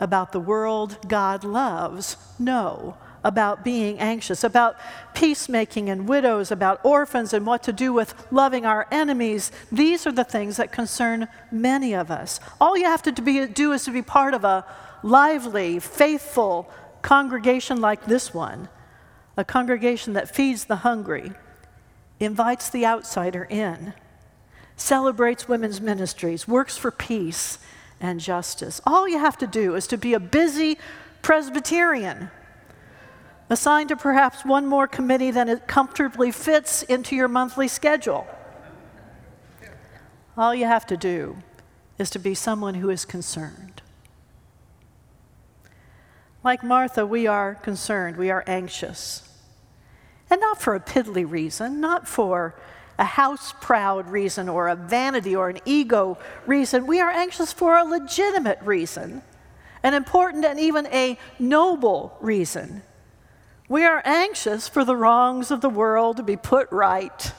about 0.00 0.32
the 0.32 0.40
world 0.40 0.98
God 1.08 1.44
loves 1.44 2.16
know 2.38 2.96
about 3.24 3.64
being 3.64 3.98
anxious, 3.98 4.44
about 4.44 4.76
peacemaking 5.12 5.90
and 5.90 6.08
widows, 6.08 6.52
about 6.52 6.84
orphans 6.84 7.32
and 7.32 7.44
what 7.44 7.62
to 7.64 7.72
do 7.72 7.92
with 7.92 8.14
loving 8.30 8.64
our 8.64 8.86
enemies. 8.92 9.50
These 9.72 10.06
are 10.06 10.12
the 10.12 10.24
things 10.24 10.56
that 10.56 10.70
concern 10.70 11.26
many 11.50 11.94
of 11.94 12.10
us. 12.10 12.38
All 12.60 12.76
you 12.76 12.84
have 12.84 13.02
to 13.02 13.12
be, 13.12 13.46
do 13.46 13.72
is 13.72 13.84
to 13.84 13.90
be 13.90 14.02
part 14.02 14.34
of 14.34 14.44
a 14.44 14.64
lively, 15.02 15.80
faithful 15.80 16.70
congregation 17.02 17.80
like 17.80 18.06
this 18.06 18.32
one, 18.32 18.68
a 19.36 19.44
congregation 19.44 20.12
that 20.12 20.34
feeds 20.34 20.66
the 20.66 20.76
hungry 20.76 21.32
invites 22.20 22.68
the 22.70 22.84
outsider 22.84 23.44
in, 23.44 23.94
celebrates 24.76 25.48
women's 25.48 25.80
ministries, 25.80 26.48
works 26.48 26.76
for 26.76 26.90
peace 26.90 27.58
and 28.00 28.20
justice. 28.20 28.80
All 28.86 29.08
you 29.08 29.18
have 29.18 29.38
to 29.38 29.46
do 29.46 29.74
is 29.74 29.86
to 29.88 29.96
be 29.96 30.14
a 30.14 30.20
busy 30.20 30.78
Presbyterian, 31.22 32.30
assigned 33.50 33.88
to 33.88 33.96
perhaps 33.96 34.44
one 34.44 34.66
more 34.66 34.86
committee 34.86 35.30
than 35.30 35.48
it 35.48 35.66
comfortably 35.66 36.30
fits 36.30 36.82
into 36.84 37.16
your 37.16 37.28
monthly 37.28 37.68
schedule. 37.68 38.26
All 40.36 40.54
you 40.54 40.66
have 40.66 40.86
to 40.86 40.96
do 40.96 41.38
is 41.98 42.10
to 42.10 42.18
be 42.18 42.34
someone 42.34 42.74
who 42.74 42.90
is 42.90 43.04
concerned. 43.04 43.82
Like 46.44 46.62
Martha, 46.62 47.04
we 47.04 47.26
are 47.26 47.56
concerned, 47.56 48.16
we 48.16 48.30
are 48.30 48.44
anxious. 48.46 49.27
And 50.30 50.40
not 50.40 50.60
for 50.60 50.74
a 50.74 50.80
piddly 50.80 51.28
reason, 51.28 51.80
not 51.80 52.06
for 52.06 52.54
a 52.98 53.04
house 53.04 53.54
proud 53.60 54.10
reason 54.10 54.48
or 54.48 54.68
a 54.68 54.74
vanity 54.74 55.34
or 55.34 55.48
an 55.48 55.60
ego 55.64 56.18
reason. 56.46 56.86
We 56.86 57.00
are 57.00 57.10
anxious 57.10 57.52
for 57.52 57.76
a 57.76 57.84
legitimate 57.84 58.58
reason, 58.62 59.22
an 59.82 59.94
important 59.94 60.44
and 60.44 60.58
even 60.58 60.86
a 60.88 61.16
noble 61.38 62.16
reason. 62.20 62.82
We 63.68 63.84
are 63.84 64.02
anxious 64.04 64.66
for 64.66 64.84
the 64.84 64.96
wrongs 64.96 65.50
of 65.50 65.60
the 65.60 65.68
world 65.68 66.16
to 66.16 66.22
be 66.22 66.36
put 66.36 66.70
right, 66.72 67.32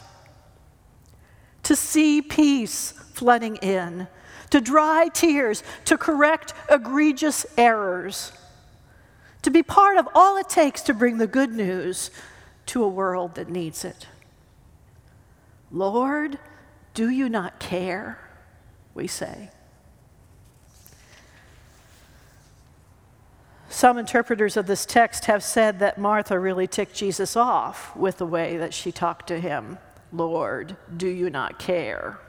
to 1.64 1.76
see 1.76 2.22
peace 2.22 2.94
flooding 3.14 3.58
in, 3.58 4.08
to 4.52 4.62
dry 4.62 5.10
tears, 5.14 5.64
to 5.86 5.98
correct 5.98 6.54
egregious 6.70 7.46
errors, 7.58 8.32
to 9.42 9.52
be 9.52 9.64
part 9.64 9.98
of 9.98 10.08
all 10.16 10.38
it 10.38 10.50
takes 10.50 10.82
to 10.84 10.94
bring 10.94 11.18
the 11.18 11.28
good 11.28 11.52
news 11.52 12.12
to 12.70 12.84
a 12.84 12.88
world 12.88 13.34
that 13.34 13.50
needs 13.50 13.84
it. 13.84 14.08
Lord, 15.72 16.38
do 16.94 17.10
you 17.10 17.28
not 17.28 17.60
care? 17.60 18.20
We 18.94 19.08
say. 19.08 19.50
Some 23.70 23.98
interpreters 23.98 24.56
of 24.56 24.68
this 24.68 24.86
text 24.86 25.26
have 25.26 25.44
said 25.44 25.80
that 25.80 25.98
Martha 25.98 26.40
really 26.40 26.68
ticked 26.68 26.96
Jesus 26.96 27.36
off 27.36 27.96
with 27.96 28.18
the 28.18 28.26
way 28.26 28.58
that 28.58 28.74
she 28.74 28.92
talked 28.92 29.28
to 29.28 29.40
him. 29.40 29.80
Lord, 30.12 30.76
do 30.96 31.08
you 31.08 31.30
not 31.30 31.58
care? 31.58 32.20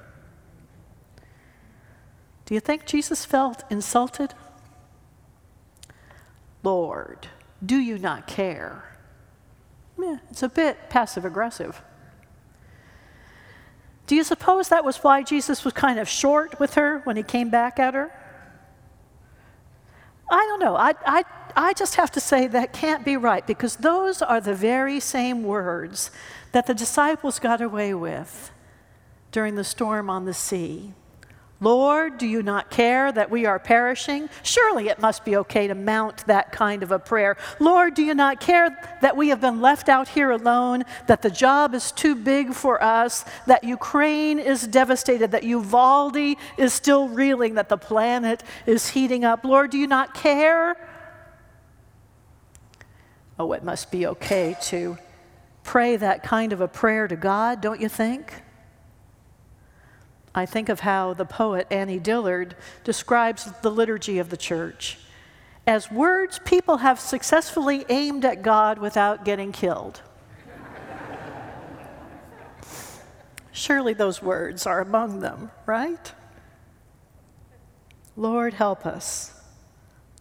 Do 2.47 2.55
you 2.55 2.61
think 2.61 2.87
Jesus 2.87 3.25
felt 3.25 3.65
insulted 3.71 4.35
Lord, 6.63 7.29
do 7.65 7.77
you 7.77 7.99
not 7.99 8.27
care? 8.27 8.90
Yeah, 10.01 10.19
it's 10.31 10.43
a 10.43 10.49
bit 10.49 10.91
passive 10.91 11.25
aggressive. 11.25 11.83
Do 14.07 14.17
you 14.17 14.25
suppose 14.25 14.69
that 14.69 14.85
was 14.85 14.99
why 14.99 15.23
Jesus 15.23 15.65
was 15.65 15.73
kind 15.73 15.99
of 15.99 16.09
short 16.09 16.59
with 16.59 16.75
her 16.75 16.99
when 17.05 17.17
he 17.17 17.23
came 17.23 17.49
back 17.49 17.79
at 17.79 17.95
her? 17.95 18.11
I 20.31 20.47
don't 20.49 20.61
know. 20.61 20.77
I, 20.77 20.95
I, 21.07 21.25
I 21.57 21.73
just 21.75 21.97
have 21.97 22.11
to 22.13 22.21
say 22.21 22.47
that 22.49 22.73
can't 22.73 23.05
be 23.05 23.17
right 23.17 23.47
because 23.47 23.77
those 23.77 24.23
are 24.23 24.41
the 24.41 24.55
very 24.55 25.01
same 25.01 25.43
words 25.43 26.11
that 26.53 26.67
the 26.67 26.75
disciples 26.75 27.39
got 27.39 27.61
away 27.61 27.95
with 27.95 28.51
during 29.33 29.55
the 29.55 29.65
storm 29.65 30.09
on 30.09 30.25
the 30.25 30.35
sea. 30.35 30.93
Lord, 31.63 32.17
do 32.17 32.27
you 32.27 32.43
not 32.43 32.71
care 32.71 33.13
that 33.13 33.31
we 33.31 33.45
are 33.45 33.59
perishing? 33.59 34.31
Surely 34.43 34.89
it 34.89 34.99
must 34.99 35.27
be 35.27 35.37
okay 35.37 35.67
to 35.67 35.75
mount 35.75 36.27
that 36.27 36.53
kind 36.53 36.83
of 36.83 36.91
a 36.91 36.99
prayer. 36.99 37.37
Lord, 37.59 37.93
do 37.93 38.03
you 38.03 38.15
not 38.15 38.41
care 38.41 38.75
that 39.03 39.15
we 39.15 39.29
have 39.29 39.43
been 39.43 39.61
left 39.61 39.91
out 39.91 40.09
here 40.09 40.31
alone, 40.31 40.85
that 41.07 41.21
the 41.21 41.31
job 41.31 41.75
is 41.75 41.93
too 41.93 42.15
big 42.15 42.55
for 42.55 42.83
us, 42.83 43.27
that 43.47 43.63
Ukraine 43.63 44.39
is 44.39 44.67
devastated, 44.67 45.33
that 45.33 45.45
Uvalde 45.45 46.37
is 46.57 46.73
still 46.73 47.09
reeling, 47.09 47.55
that 47.55 47.69
the 47.69 47.77
planet 47.77 48.43
is 48.65 48.89
heating 48.89 49.27
up? 49.27 49.45
Lord, 49.45 49.71
do 49.71 49.77
you 49.77 49.87
not 49.87 50.15
care? 50.15 50.77
Oh, 53.39 53.53
it 53.53 53.63
must 53.63 53.91
be 53.91 54.07
okay 54.07 54.57
to 54.63 54.97
pray 55.63 55.97
that 55.97 56.23
kind 56.23 56.55
of 56.55 56.63
a 56.63 56.69
prayer 56.69 57.07
to 57.07 57.17
God, 57.17 57.61
don't 57.61 57.83
you 57.83 57.89
think? 57.91 58.43
I 60.35 60.47
think 60.47 60.69
of 60.69 60.81
how 60.81 61.15
the 61.15 61.25
poet 61.25 61.67
Annie 61.71 61.99
Dillard 61.99 62.55
describes 62.85 63.51
the 63.63 63.71
liturgy 63.71 64.19
of 64.19 64.31
the 64.31 64.37
church 64.37 64.99
as 65.67 65.91
words 65.91 66.41
people 66.45 66.79
have 66.79 66.99
successfully 66.99 67.85
aimed 67.89 68.25
at 68.25 68.43
God 68.43 68.79
without 68.79 69.25
getting 69.25 69.53
killed. 69.53 70.03
Surely 73.53 73.93
those 73.93 74.23
words 74.23 74.67
are 74.67 74.81
among 74.81 75.21
them, 75.21 75.51
right? 75.67 76.13
Lord, 78.17 78.55
help 78.55 78.87
us. 78.87 79.35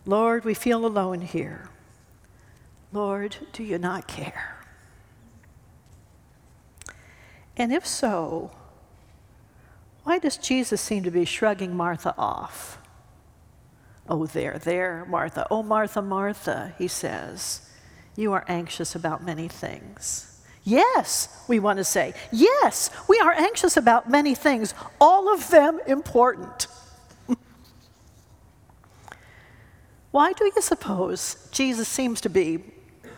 Lord, 0.05 0.43
we 0.43 0.53
feel 0.53 0.85
alone 0.85 1.21
here. 1.21 1.69
Lord, 2.91 3.37
do 3.53 3.63
you 3.63 3.77
not 3.77 4.07
care? 4.07 4.57
And 7.55 7.71
if 7.71 7.85
so, 7.85 8.51
why 10.09 10.17
does 10.17 10.37
Jesus 10.37 10.81
seem 10.81 11.03
to 11.03 11.11
be 11.11 11.23
shrugging 11.23 11.77
Martha 11.77 12.15
off? 12.17 12.79
Oh, 14.09 14.25
there, 14.25 14.57
there, 14.57 15.05
Martha. 15.07 15.45
Oh, 15.51 15.61
Martha, 15.61 16.01
Martha, 16.01 16.73
he 16.79 16.87
says, 16.87 17.69
you 18.15 18.33
are 18.33 18.43
anxious 18.47 18.95
about 18.95 19.23
many 19.23 19.47
things. 19.47 20.43
Yes, 20.63 21.45
we 21.47 21.59
want 21.59 21.77
to 21.77 21.83
say, 21.83 22.15
yes, 22.31 22.89
we 23.07 23.19
are 23.19 23.33
anxious 23.33 23.77
about 23.77 24.09
many 24.09 24.33
things, 24.33 24.73
all 24.99 25.31
of 25.31 25.47
them 25.51 25.79
important. 25.85 26.65
Why 30.09 30.33
do 30.33 30.45
you 30.45 30.61
suppose 30.63 31.47
Jesus 31.51 31.87
seems 31.87 32.19
to 32.21 32.29
be 32.29 32.63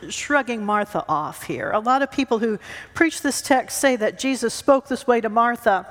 shrugging 0.09 0.65
Martha 0.65 1.05
off 1.07 1.43
here? 1.43 1.71
A 1.71 1.79
lot 1.79 2.01
of 2.01 2.11
people 2.11 2.39
who 2.39 2.59
preach 2.93 3.21
this 3.21 3.41
text 3.41 3.79
say 3.79 3.95
that 3.95 4.19
Jesus 4.19 4.53
spoke 4.53 4.89
this 4.89 5.07
way 5.07 5.21
to 5.21 5.29
Martha 5.29 5.87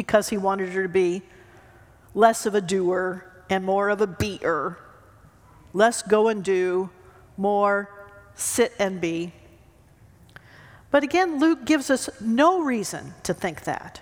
because 0.00 0.30
he 0.30 0.38
wanted 0.38 0.70
her 0.70 0.84
to 0.84 0.88
be 0.88 1.20
less 2.14 2.46
of 2.46 2.54
a 2.54 2.60
doer 2.62 3.22
and 3.50 3.62
more 3.62 3.90
of 3.90 4.00
a 4.00 4.06
beater, 4.06 4.78
less 5.74 6.00
go 6.00 6.28
and 6.28 6.42
do, 6.42 6.88
more 7.36 7.90
sit 8.34 8.72
and 8.78 8.98
be. 8.98 9.30
But 10.90 11.02
again, 11.02 11.38
Luke 11.38 11.66
gives 11.66 11.90
us 11.90 12.08
no 12.18 12.62
reason 12.62 13.12
to 13.24 13.34
think 13.34 13.64
that. 13.64 14.00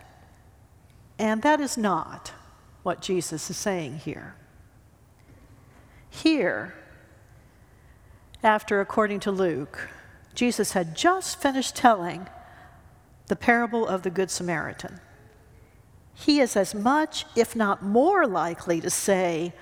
And 1.19 1.43
that 1.43 1.59
is 1.59 1.77
not 1.77 2.31
what 2.85 3.03
Jesus 3.03 3.51
is 3.51 3.57
saying 3.57 3.99
here. 3.99 4.37
Here, 6.09 6.75
after, 8.45 8.81
according 8.81 9.19
to 9.21 9.33
Luke, 9.33 9.89
Jesus 10.37 10.75
had 10.75 10.95
just 10.95 11.43
finished 11.43 11.75
telling 11.75 12.29
the 13.27 13.35
parable 13.35 13.85
of 13.85 14.05
the 14.05 14.11
Good 14.11 14.31
Samaritan 14.31 15.01
he 16.19 16.41
is 16.41 16.57
as 16.57 16.75
much, 16.75 17.27
if 17.37 17.55
not 17.55 17.83
more 17.83 18.27
likely 18.27 18.81
to 18.81 18.91
say, 18.91 19.53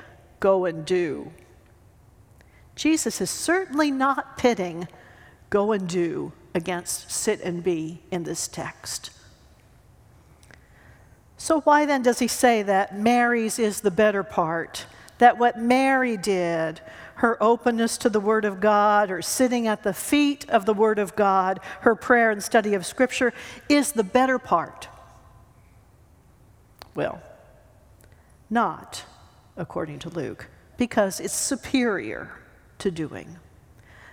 Go 0.40 0.64
and 0.64 0.86
do. 0.86 1.32
Jesus 2.74 3.20
is 3.20 3.30
certainly 3.30 3.90
not 3.90 4.38
pitting 4.38 4.88
go 5.50 5.72
and 5.72 5.88
do 5.88 6.32
against 6.54 7.10
sit 7.10 7.40
and 7.42 7.62
be 7.62 8.02
in 8.10 8.22
this 8.22 8.48
text. 8.48 9.10
So, 11.36 11.60
why 11.60 11.84
then 11.84 12.02
does 12.02 12.18
he 12.18 12.28
say 12.28 12.62
that 12.62 12.98
Mary's 12.98 13.58
is 13.58 13.82
the 13.82 13.90
better 13.90 14.22
part? 14.22 14.86
That 15.18 15.38
what 15.38 15.58
Mary 15.58 16.16
did, 16.16 16.80
her 17.16 17.42
openness 17.42 17.98
to 17.98 18.08
the 18.08 18.20
Word 18.20 18.46
of 18.46 18.60
God, 18.60 19.10
or 19.10 19.20
sitting 19.20 19.66
at 19.66 19.82
the 19.82 19.94
feet 19.94 20.48
of 20.48 20.64
the 20.64 20.74
Word 20.74 20.98
of 20.98 21.16
God, 21.16 21.60
her 21.80 21.94
prayer 21.94 22.30
and 22.30 22.42
study 22.42 22.72
of 22.74 22.86
Scripture, 22.86 23.34
is 23.68 23.92
the 23.92 24.04
better 24.04 24.38
part? 24.38 24.88
Well, 26.96 27.22
not 28.48 29.04
according 29.56 29.98
to 30.00 30.08
Luke, 30.08 30.48
because 30.78 31.20
it's 31.20 31.34
superior 31.34 32.30
to 32.78 32.90
doing. 32.90 33.36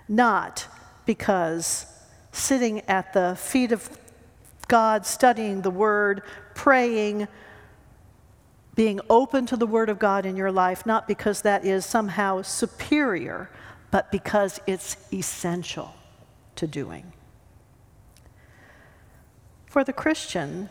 Not 0.06 0.68
because 1.06 1.86
sitting 2.30 2.82
at 2.82 3.14
the 3.14 3.36
feet 3.40 3.72
of 3.72 3.88
God, 4.68 5.06
studying 5.06 5.62
the 5.62 5.70
Word, 5.70 6.22
praying, 6.54 7.26
being 8.74 9.00
open 9.08 9.46
to 9.46 9.56
the 9.56 9.66
Word 9.66 9.88
of 9.88 9.98
God 9.98 10.26
in 10.26 10.36
your 10.36 10.52
life, 10.52 10.84
not 10.84 11.08
because 11.08 11.40
that 11.42 11.64
is 11.64 11.86
somehow 11.86 12.42
superior, 12.42 13.48
but 13.90 14.12
because 14.12 14.60
it's 14.66 14.96
essential 15.10 15.94
to 16.56 16.66
doing. 16.66 17.12
For 19.66 19.84
the 19.84 19.92
Christian, 19.92 20.68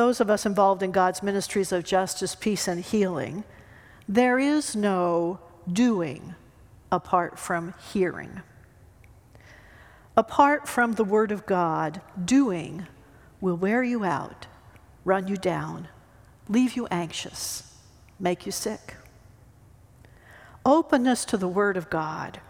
those 0.00 0.18
of 0.18 0.30
us 0.30 0.46
involved 0.46 0.82
in 0.82 0.92
God's 0.92 1.22
ministries 1.22 1.72
of 1.72 1.84
justice, 1.84 2.34
peace, 2.34 2.66
and 2.66 2.82
healing, 2.82 3.44
there 4.08 4.38
is 4.38 4.74
no 4.74 5.38
doing 5.70 6.34
apart 6.90 7.38
from 7.38 7.74
hearing. 7.92 8.40
Apart 10.16 10.66
from 10.66 10.92
the 10.92 11.04
Word 11.04 11.30
of 11.30 11.44
God, 11.44 12.00
doing 12.24 12.86
will 13.42 13.56
wear 13.56 13.82
you 13.82 14.02
out, 14.02 14.46
run 15.04 15.28
you 15.28 15.36
down, 15.36 15.86
leave 16.48 16.76
you 16.76 16.86
anxious, 16.90 17.76
make 18.18 18.46
you 18.46 18.52
sick. 18.52 18.96
Openness 20.64 21.26
to 21.26 21.36
the 21.36 21.46
Word 21.46 21.76
of 21.76 21.90
God 21.90 22.40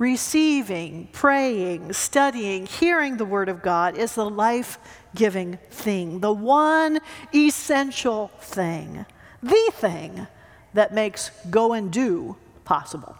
receiving, 0.00 1.06
praying, 1.12 1.92
studying, 1.92 2.64
hearing 2.64 3.18
the 3.18 3.24
Word 3.24 3.50
of 3.50 3.60
God 3.60 3.98
is 3.98 4.14
the 4.14 4.28
life 4.28 4.78
giving 5.14 5.58
thing, 5.70 6.20
the 6.20 6.32
one 6.32 6.98
essential 7.34 8.28
thing, 8.40 9.04
the 9.42 9.70
thing 9.74 10.26
that 10.72 10.94
makes 10.94 11.30
go 11.50 11.74
and 11.74 11.92
do 11.92 12.34
possible. 12.64 13.14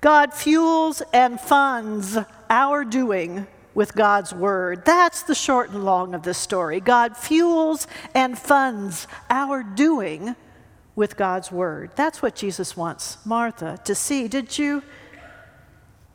God 0.00 0.34
fuels 0.34 1.02
and 1.12 1.40
funds 1.40 2.18
our 2.50 2.84
doing 2.84 3.46
with 3.74 3.94
God's 3.94 4.34
word. 4.34 4.84
That's 4.84 5.22
the 5.22 5.36
short 5.36 5.70
and 5.70 5.84
long 5.84 6.14
of 6.14 6.24
this 6.24 6.38
story. 6.38 6.80
God 6.80 7.16
fuels 7.16 7.86
and 8.12 8.36
funds 8.36 9.06
our 9.30 9.62
doing 9.62 10.34
with 10.98 11.16
God's 11.16 11.52
word. 11.52 11.92
That's 11.94 12.20
what 12.20 12.34
Jesus 12.34 12.76
wants 12.76 13.24
Martha 13.24 13.78
to 13.84 13.94
see. 13.94 14.26
Did 14.26 14.58
you 14.58 14.82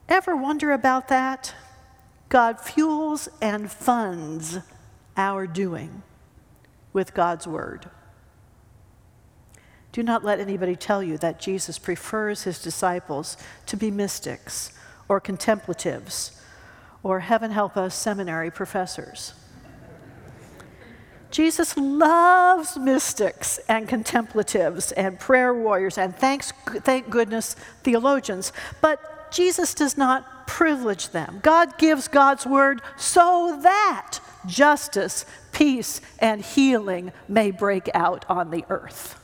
ever 0.09 0.35
wonder 0.35 0.73
about 0.73 1.07
that? 1.07 1.55
God 2.27 2.59
fuels 2.59 3.29
and 3.41 3.71
funds 3.71 4.57
our 5.15 5.47
doing 5.47 6.03
with 6.91 7.13
God's 7.13 7.47
word. 7.47 7.89
Do 9.93 10.03
not 10.03 10.25
let 10.25 10.41
anybody 10.41 10.75
tell 10.75 11.01
you 11.01 11.17
that 11.19 11.39
Jesus 11.39 11.79
prefers 11.79 12.43
his 12.43 12.61
disciples 12.61 13.37
to 13.67 13.77
be 13.77 13.89
mystics 13.89 14.77
or 15.07 15.21
contemplatives 15.21 16.41
or, 17.03 17.21
heaven 17.21 17.51
help 17.51 17.77
us, 17.77 17.95
seminary 17.95 18.51
professors. 18.51 19.33
Jesus 21.33 21.75
loves 21.75 22.77
mystics 22.77 23.59
and 23.67 23.89
contemplatives 23.89 24.91
and 24.91 25.19
prayer 25.19 25.51
warriors 25.51 25.97
and 25.97 26.15
thanks, 26.15 26.53
thank 26.67 27.09
goodness 27.09 27.55
theologians, 27.81 28.53
but 28.81 29.31
Jesus 29.31 29.73
does 29.73 29.97
not 29.97 30.45
privilege 30.45 31.09
them. 31.09 31.39
God 31.41 31.79
gives 31.79 32.07
God's 32.07 32.45
word 32.45 32.83
so 32.97 33.59
that 33.63 34.19
justice, 34.45 35.25
peace, 35.51 36.01
and 36.19 36.39
healing 36.45 37.11
may 37.27 37.49
break 37.49 37.89
out 37.95 38.25
on 38.29 38.51
the 38.51 38.63
earth. 38.69 39.19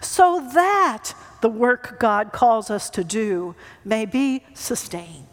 so 0.00 0.46
that 0.54 1.14
the 1.40 1.48
work 1.48 1.98
God 1.98 2.32
calls 2.32 2.70
us 2.70 2.90
to 2.90 3.04
do 3.04 3.54
may 3.84 4.04
be 4.04 4.42
sustained. 4.54 5.23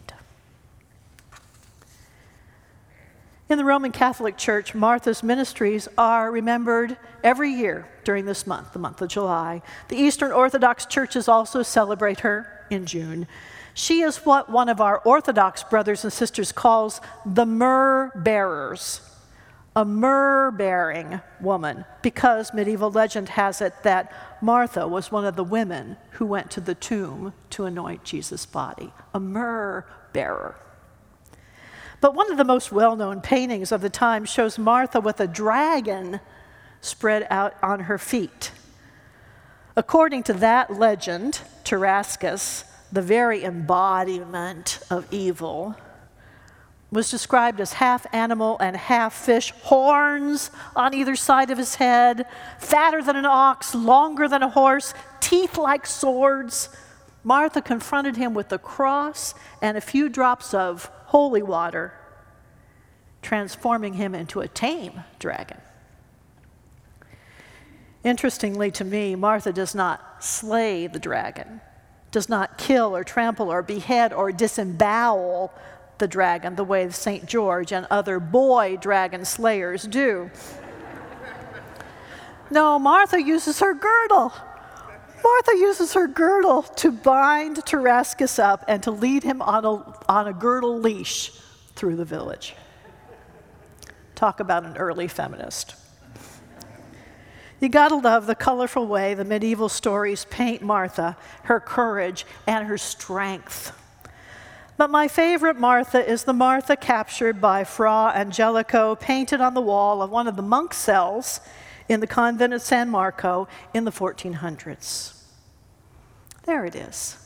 In 3.52 3.58
the 3.58 3.66
Roman 3.66 3.92
Catholic 3.92 4.38
Church, 4.38 4.74
Martha's 4.74 5.22
ministries 5.22 5.86
are 5.98 6.30
remembered 6.32 6.96
every 7.22 7.50
year 7.50 7.86
during 8.02 8.24
this 8.24 8.46
month, 8.46 8.72
the 8.72 8.78
month 8.78 9.02
of 9.02 9.10
July. 9.10 9.60
The 9.88 9.96
Eastern 9.96 10.32
Orthodox 10.32 10.86
churches 10.86 11.28
also 11.28 11.62
celebrate 11.62 12.20
her 12.20 12.64
in 12.70 12.86
June. 12.86 13.26
She 13.74 14.00
is 14.00 14.24
what 14.24 14.48
one 14.48 14.70
of 14.70 14.80
our 14.80 15.00
Orthodox 15.00 15.64
brothers 15.64 16.02
and 16.02 16.10
sisters 16.10 16.50
calls 16.50 17.02
the 17.26 17.44
myrrh 17.44 18.10
bearers, 18.14 19.02
a 19.76 19.84
myrrh 19.84 20.50
bearing 20.50 21.20
woman, 21.38 21.84
because 22.00 22.54
medieval 22.54 22.90
legend 22.90 23.28
has 23.28 23.60
it 23.60 23.74
that 23.82 24.10
Martha 24.40 24.88
was 24.88 25.12
one 25.12 25.26
of 25.26 25.36
the 25.36 25.44
women 25.44 25.98
who 26.12 26.24
went 26.24 26.50
to 26.52 26.62
the 26.62 26.74
tomb 26.74 27.34
to 27.50 27.66
anoint 27.66 28.02
Jesus' 28.02 28.46
body, 28.46 28.94
a 29.12 29.20
myrrh 29.20 29.84
bearer. 30.14 30.56
But 32.02 32.16
one 32.16 32.32
of 32.32 32.36
the 32.36 32.44
most 32.44 32.72
well 32.72 32.96
known 32.96 33.20
paintings 33.20 33.70
of 33.70 33.80
the 33.80 33.88
time 33.88 34.24
shows 34.24 34.58
Martha 34.58 35.00
with 35.00 35.20
a 35.20 35.28
dragon 35.28 36.18
spread 36.80 37.28
out 37.30 37.54
on 37.62 37.80
her 37.80 37.96
feet. 37.96 38.50
According 39.76 40.24
to 40.24 40.32
that 40.34 40.74
legend, 40.74 41.40
Tarascus, 41.64 42.64
the 42.90 43.00
very 43.00 43.44
embodiment 43.44 44.80
of 44.90 45.06
evil, 45.12 45.76
was 46.90 47.08
described 47.08 47.60
as 47.60 47.74
half 47.74 48.04
animal 48.12 48.58
and 48.58 48.76
half 48.76 49.14
fish, 49.14 49.52
horns 49.62 50.50
on 50.74 50.92
either 50.94 51.14
side 51.14 51.52
of 51.52 51.56
his 51.56 51.76
head, 51.76 52.26
fatter 52.58 53.00
than 53.00 53.14
an 53.14 53.24
ox, 53.24 53.76
longer 53.76 54.26
than 54.26 54.42
a 54.42 54.50
horse, 54.50 54.92
teeth 55.20 55.56
like 55.56 55.86
swords. 55.86 56.68
Martha 57.22 57.62
confronted 57.62 58.16
him 58.16 58.34
with 58.34 58.48
the 58.48 58.58
cross 58.58 59.34
and 59.62 59.76
a 59.76 59.80
few 59.80 60.08
drops 60.08 60.52
of 60.52 60.90
holy 61.12 61.42
water, 61.42 61.92
transforming 63.20 63.92
him 63.92 64.14
into 64.14 64.40
a 64.40 64.48
tame 64.48 65.04
dragon. 65.18 65.58
Interestingly 68.02 68.70
to 68.70 68.82
me, 68.82 69.14
Martha 69.14 69.52
does 69.52 69.74
not 69.74 70.24
slay 70.24 70.86
the 70.86 70.98
dragon, 70.98 71.60
does 72.10 72.30
not 72.30 72.56
kill 72.56 72.96
or 72.96 73.04
trample 73.04 73.52
or 73.52 73.60
behead 73.60 74.14
or 74.14 74.32
disembowel 74.32 75.52
the 75.98 76.08
dragon 76.08 76.56
the 76.56 76.64
way 76.64 76.88
St. 76.88 77.26
George 77.26 77.72
and 77.72 77.86
other 77.90 78.18
boy 78.18 78.78
dragon 78.78 79.26
slayers 79.26 79.82
do. 79.82 80.30
no, 82.50 82.78
Martha 82.78 83.22
uses 83.22 83.60
her 83.60 83.74
girdle. 83.74 84.32
Martha 85.22 85.52
uses 85.56 85.94
her 85.94 86.06
girdle 86.06 86.62
to 86.62 86.90
bind 86.90 87.56
Tarascus 87.58 88.38
up 88.38 88.64
and 88.66 88.82
to 88.82 88.90
lead 88.90 89.22
him 89.22 89.40
on 89.40 89.64
a, 89.64 89.96
on 90.08 90.28
a 90.28 90.32
girdle 90.32 90.78
leash 90.78 91.32
through 91.74 91.96
the 91.96 92.04
village. 92.04 92.54
Talk 94.14 94.40
about 94.40 94.64
an 94.64 94.76
early 94.76 95.08
feminist. 95.08 95.76
You 97.60 97.68
gotta 97.68 97.94
love 97.94 98.26
the 98.26 98.34
colorful 98.34 98.86
way 98.86 99.14
the 99.14 99.24
medieval 99.24 99.68
stories 99.68 100.24
paint 100.24 100.62
Martha, 100.62 101.16
her 101.44 101.60
courage, 101.60 102.26
and 102.46 102.66
her 102.66 102.78
strength. 102.78 103.72
But 104.76 104.90
my 104.90 105.06
favorite 105.06 105.58
Martha 105.58 106.04
is 106.04 106.24
the 106.24 106.32
Martha 106.32 106.76
captured 106.76 107.40
by 107.40 107.62
Fra 107.62 108.12
Angelico, 108.16 108.96
painted 108.96 109.40
on 109.40 109.54
the 109.54 109.60
wall 109.60 110.02
of 110.02 110.10
one 110.10 110.26
of 110.26 110.34
the 110.34 110.42
monk 110.42 110.74
cells 110.74 111.40
in 111.92 112.00
the 112.00 112.06
convent 112.06 112.52
of 112.52 112.62
San 112.62 112.88
Marco 112.88 113.46
in 113.74 113.84
the 113.84 113.90
1400s. 113.92 115.22
There 116.44 116.64
it 116.64 116.74
is. 116.74 117.16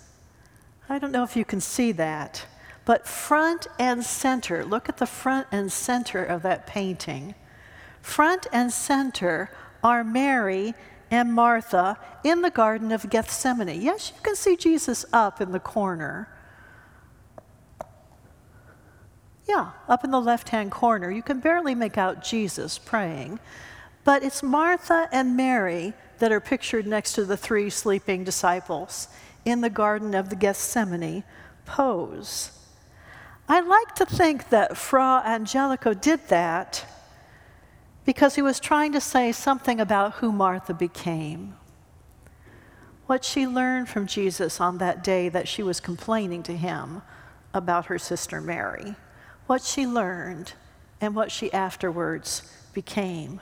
I 0.88 0.98
don't 0.98 1.12
know 1.12 1.24
if 1.24 1.36
you 1.36 1.44
can 1.44 1.60
see 1.60 1.92
that, 1.92 2.46
but 2.84 3.08
front 3.08 3.66
and 3.78 4.04
center, 4.04 4.64
look 4.64 4.88
at 4.88 4.98
the 4.98 5.06
front 5.06 5.46
and 5.50 5.72
center 5.72 6.22
of 6.24 6.42
that 6.42 6.66
painting. 6.66 7.34
Front 8.00 8.46
and 8.52 8.72
center 8.72 9.50
are 9.82 10.04
Mary 10.04 10.74
and 11.10 11.32
Martha 11.32 11.98
in 12.24 12.42
the 12.42 12.50
Garden 12.50 12.92
of 12.92 13.08
Gethsemane. 13.08 13.80
Yes, 13.80 14.12
you 14.14 14.20
can 14.22 14.36
see 14.36 14.56
Jesus 14.56 15.04
up 15.12 15.40
in 15.40 15.52
the 15.52 15.60
corner. 15.60 16.28
Yeah, 19.48 19.70
up 19.88 20.04
in 20.04 20.10
the 20.10 20.20
left 20.20 20.48
hand 20.48 20.72
corner. 20.72 21.10
You 21.10 21.22
can 21.22 21.40
barely 21.40 21.74
make 21.74 21.96
out 21.96 22.22
Jesus 22.22 22.78
praying. 22.78 23.38
But 24.06 24.22
it's 24.22 24.40
Martha 24.40 25.08
and 25.10 25.36
Mary 25.36 25.92
that 26.20 26.30
are 26.30 26.38
pictured 26.38 26.86
next 26.86 27.14
to 27.14 27.24
the 27.24 27.36
three 27.36 27.68
sleeping 27.68 28.22
disciples 28.22 29.08
in 29.44 29.62
the 29.62 29.68
Garden 29.68 30.14
of 30.14 30.30
the 30.30 30.36
Gethsemane 30.36 31.24
pose. 31.64 32.52
I 33.48 33.60
like 33.60 33.96
to 33.96 34.06
think 34.06 34.50
that 34.50 34.76
Fra 34.76 35.24
Angelico 35.26 35.92
did 35.92 36.28
that 36.28 36.86
because 38.04 38.36
he 38.36 38.42
was 38.42 38.60
trying 38.60 38.92
to 38.92 39.00
say 39.00 39.32
something 39.32 39.80
about 39.80 40.14
who 40.14 40.30
Martha 40.30 40.72
became. 40.72 41.56
What 43.06 43.24
she 43.24 43.44
learned 43.44 43.88
from 43.88 44.06
Jesus 44.06 44.60
on 44.60 44.78
that 44.78 45.02
day 45.02 45.28
that 45.30 45.48
she 45.48 45.64
was 45.64 45.80
complaining 45.80 46.44
to 46.44 46.56
him 46.56 47.02
about 47.52 47.86
her 47.86 47.98
sister 47.98 48.40
Mary. 48.40 48.94
What 49.48 49.62
she 49.62 49.84
learned 49.84 50.52
and 51.00 51.16
what 51.16 51.32
she 51.32 51.52
afterwards 51.52 52.42
became 52.72 53.40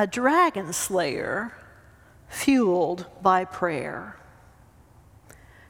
a 0.00 0.06
dragon 0.06 0.72
slayer 0.72 1.52
fueled 2.26 3.04
by 3.20 3.44
prayer, 3.44 4.16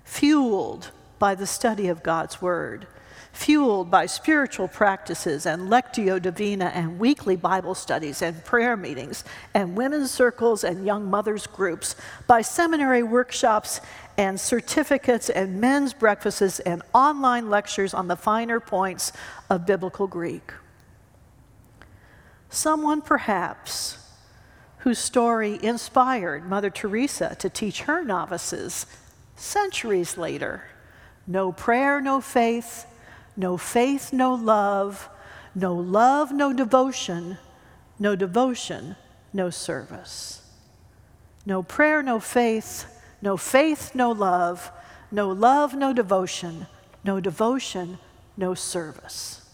fueled 0.05 0.93
by 1.19 1.35
the 1.35 1.49
study 1.49 1.89
of 1.89 2.05
God's 2.05 2.41
Word, 2.41 2.87
fueled 3.33 3.91
by 3.91 4.07
spiritual 4.07 4.69
practices 4.69 5.47
and 5.47 5.69
lectio 5.69 6.23
divina 6.23 6.67
and 6.67 7.01
weekly 7.01 7.35
Bible 7.35 7.75
studies 7.75 8.23
and 8.23 8.45
prayer 8.45 8.77
meetings 8.77 9.25
and 9.53 9.77
women's 9.77 10.13
circles 10.13 10.63
and 10.63 10.87
young 10.87 11.11
mothers 11.11 11.49
groups, 11.49 11.97
by 12.29 12.41
seminary 12.41 13.03
workshops 13.03 13.81
and 14.17 14.39
certificates 14.39 15.29
and 15.29 15.61
men's 15.61 15.93
breakfasts 15.93 16.61
and 16.61 16.83
online 16.95 17.51
lectures 17.51 17.93
on 17.93 18.07
the 18.07 18.15
finer 18.15 18.61
points 18.61 19.13
of 19.49 19.67
biblical 19.67 20.07
Greek. 20.07 20.53
Someone 22.49 23.03
perhaps 23.03 23.97
whose 24.81 24.99
story 24.99 25.59
inspired 25.63 26.49
Mother 26.49 26.71
Teresa 26.71 27.37
to 27.39 27.51
teach 27.51 27.83
her 27.83 28.05
novices 28.05 28.87
centuries 29.37 30.17
later 30.17 30.65
no 31.27 31.53
prayer, 31.53 32.01
no 32.01 32.21
faith, 32.21 32.87
no 33.37 33.57
faith, 33.57 34.13
no 34.13 34.35
love, 34.35 35.09
no 35.55 35.75
love, 35.75 36.33
no 36.33 36.53
devotion, 36.53 37.39
no 37.99 38.17
devotion, 38.17 38.97
no 39.33 39.49
service. 39.49 40.43
No 41.47 41.63
prayer, 41.63 42.03
no 42.03 42.19
faith, 42.19 42.85
no 43.23 43.37
faith, 43.37 43.95
no 43.95 44.11
love, 44.11 44.73
no 45.13 45.29
love, 45.29 45.75
no 45.75 45.93
devotion, 45.93 46.67
no 47.05 47.21
devotion, 47.21 47.99
no 48.37 48.55
service. 48.55 49.49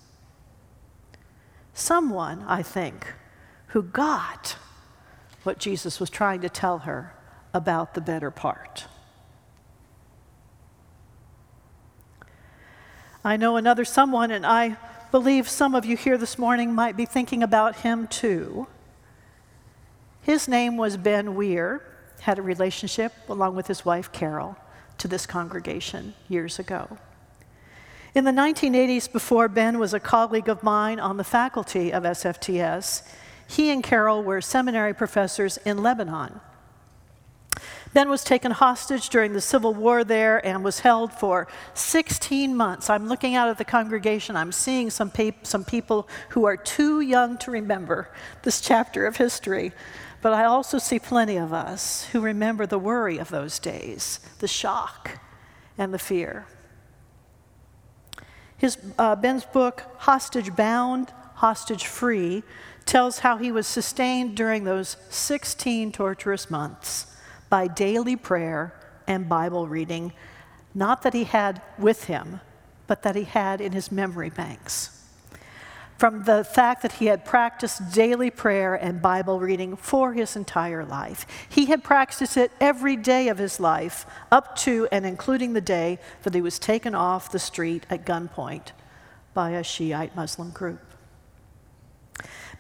Someone, 1.75 2.43
I 2.47 2.63
think, 2.63 3.13
who 3.69 3.83
got 3.83 4.57
what 5.47 5.59
Jesus 5.59 6.01
was 6.01 6.11
trying 6.11 6.41
to 6.41 6.49
tell 6.49 6.81
her 6.81 7.15
about 7.55 7.95
the 7.95 8.01
better 8.01 8.31
part. 8.31 8.87
I 13.25 13.37
know 13.37 13.57
another 13.57 13.85
someone, 13.85 14.31
and 14.31 14.45
I 14.45 14.77
believe 15.11 15.49
some 15.49 15.75
of 15.75 15.85
you 15.85 15.97
here 15.97 16.19
this 16.19 16.39
morning 16.39 16.75
might 16.75 16.97
be 16.97 17.07
thinking 17.07 17.43
about 17.43 17.77
him 17.77 18.07
too. 18.09 18.67
His 20.23 20.49
name 20.49 20.77
was 20.77 20.97
Ben 20.97 21.35
Weir, 21.35 21.83
had 22.21 22.39
a 22.39 22.43
relationship 22.43 23.13
along 23.29 23.57
with 23.57 23.69
his 23.69 23.85
wife 23.85 24.13
Carol 24.13 24.57
to 24.99 25.09
this 25.09 25.27
congregation 25.27 26.15
years 26.29 26.59
ago. 26.59 26.99
In 28.15 28.25
the 28.25 28.33
1980s, 28.33 29.13
before 29.13 29.49
Ben 29.49 29.79
was 29.79 29.95
a 29.95 30.01
colleague 30.01 30.49
of 30.49 30.63
mine 30.63 30.99
on 30.99 31.17
the 31.17 31.25
faculty 31.25 31.93
of 31.93 32.03
SFTS, 32.03 33.03
he 33.49 33.71
and 33.71 33.83
Carol 33.83 34.23
were 34.23 34.41
seminary 34.41 34.95
professors 34.95 35.59
in 35.59 35.83
Lebanon. 35.83 36.41
Ben 37.95 38.11
was 38.11 38.25
taken 38.25 38.51
hostage 38.51 39.09
during 39.09 39.33
the 39.33 39.41
civil 39.41 39.73
war 39.73 40.05
there 40.05 40.45
and 40.45 40.63
was 40.63 40.81
held 40.81 41.13
for 41.15 41.49
16 41.73 42.55
months. 42.55 42.91
I'm 42.91 43.09
looking 43.09 43.35
out 43.35 43.49
at 43.49 43.57
the 43.57 43.65
congregation, 43.65 44.37
I'm 44.37 44.53
seeing 44.53 44.91
some, 44.91 45.11
pe- 45.11 45.33
some 45.43 45.65
people 45.65 46.07
who 46.31 46.45
are 46.45 46.59
too 46.59 47.01
young 47.01 47.39
to 47.39 47.51
remember 47.51 48.11
this 48.43 48.61
chapter 48.61 49.07
of 49.07 49.17
history. 49.17 49.73
But 50.21 50.35
I 50.35 50.45
also 50.45 50.79
see 50.79 50.99
plenty 50.99 51.37
of 51.37 51.53
us 51.53 52.05
who 52.07 52.21
remember 52.21 52.67
the 52.67 52.79
worry 52.79 53.17
of 53.19 53.31
those 53.31 53.59
days, 53.59 54.21
the 54.41 54.49
shock, 54.49 55.19
and 55.79 55.95
the 55.95 55.99
fear. 55.99 56.47
His, 58.59 58.77
uh, 58.99 59.17
Ben's 59.17 59.45
book, 59.45 59.85
Hostage 59.99 60.55
Bound, 60.55 61.13
Hostage 61.37 61.87
Free, 61.87 62.43
tells 62.87 63.19
how 63.19 63.37
he 63.37 63.53
was 63.53 63.67
sustained 63.67 64.37
during 64.37 64.65
those 64.65 64.97
16 65.11 65.93
torturous 65.93 66.49
months 66.49 67.15
by 67.51 67.67
daily 67.67 68.17
prayer 68.17 68.73
and 69.07 69.29
Bible 69.29 69.69
reading, 69.69 70.13
not 70.75 71.03
that 71.03 71.13
he 71.13 71.25
had 71.25 71.61
with 71.79 72.05
him, 72.05 72.41
but 72.87 73.03
that 73.03 73.17
he 73.17 73.25
had 73.25 73.61
in 73.61 73.73
his 73.73 73.91
memory 73.91 74.31
banks. 74.31 74.93
From 75.99 76.25
the 76.25 76.45
fact 76.45 76.83
that 76.83 76.93
he 76.93 77.07
had 77.07 77.25
practiced 77.25 77.93
daily 77.93 78.31
prayer 78.31 78.75
and 78.75 79.01
Bible 79.01 79.41
reading 79.41 79.77
for 79.77 80.13
his 80.13 80.37
entire 80.37 80.85
life. 80.85 81.27
He 81.49 81.67
had 81.67 81.83
practiced 81.83 82.37
it 82.37 82.53
every 82.61 82.97
day 82.97 83.29
of 83.29 83.39
his 83.39 83.59
life, 83.59 84.05
up 84.31 84.57
to 84.57 84.87
and 84.93 85.07
including 85.07 85.55
the 85.55 85.63
day 85.63 85.99
that 86.23 86.35
he 86.35 86.43
was 86.43 86.59
taken 86.59 86.95
off 86.95 87.33
the 87.33 87.39
street 87.39 87.87
at 87.89 88.05
gunpoint 88.05 88.73
by 89.33 89.51
a 89.51 89.65
Shiite 89.65 90.15
Muslim 90.15 90.51
group. 90.51 90.96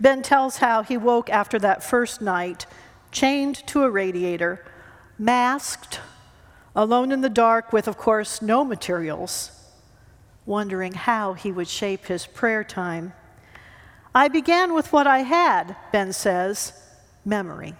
Ben 0.00 0.22
tells 0.22 0.59
how 0.59 0.82
he 0.82 0.96
woke 0.96 1.30
after 1.30 1.59
that 1.59 1.82
first 1.82 2.20
night, 2.20 2.66
chained 3.11 3.66
to 3.68 3.82
a 3.82 3.90
radiator, 3.90 4.64
masked, 5.18 6.00
alone 6.74 7.11
in 7.12 7.22
the 7.22 7.30
dark 7.30 7.72
with, 7.72 7.88
of 7.88 7.96
course, 7.96 8.42
no 8.42 8.62
materials, 8.62 9.50
wondering 10.44 10.92
how 10.92 11.32
he 11.32 11.50
would 11.50 11.68
shape 11.68 12.06
his 12.06 12.26
prayer 12.26 12.62
time. 12.62 13.14
I 14.14 14.28
began 14.28 14.74
with 14.74 14.92
what 14.92 15.06
I 15.06 15.20
had, 15.20 15.76
Ben 15.92 16.12
says 16.12 16.72
memory. 17.24 17.74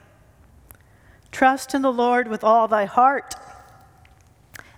Trust 1.31 1.74
in 1.74 1.83
the 1.83 1.92
Lord 1.92 2.29
with 2.29 2.42
all 2.42 2.66
thy 2.66 2.87
heart, 2.87 3.35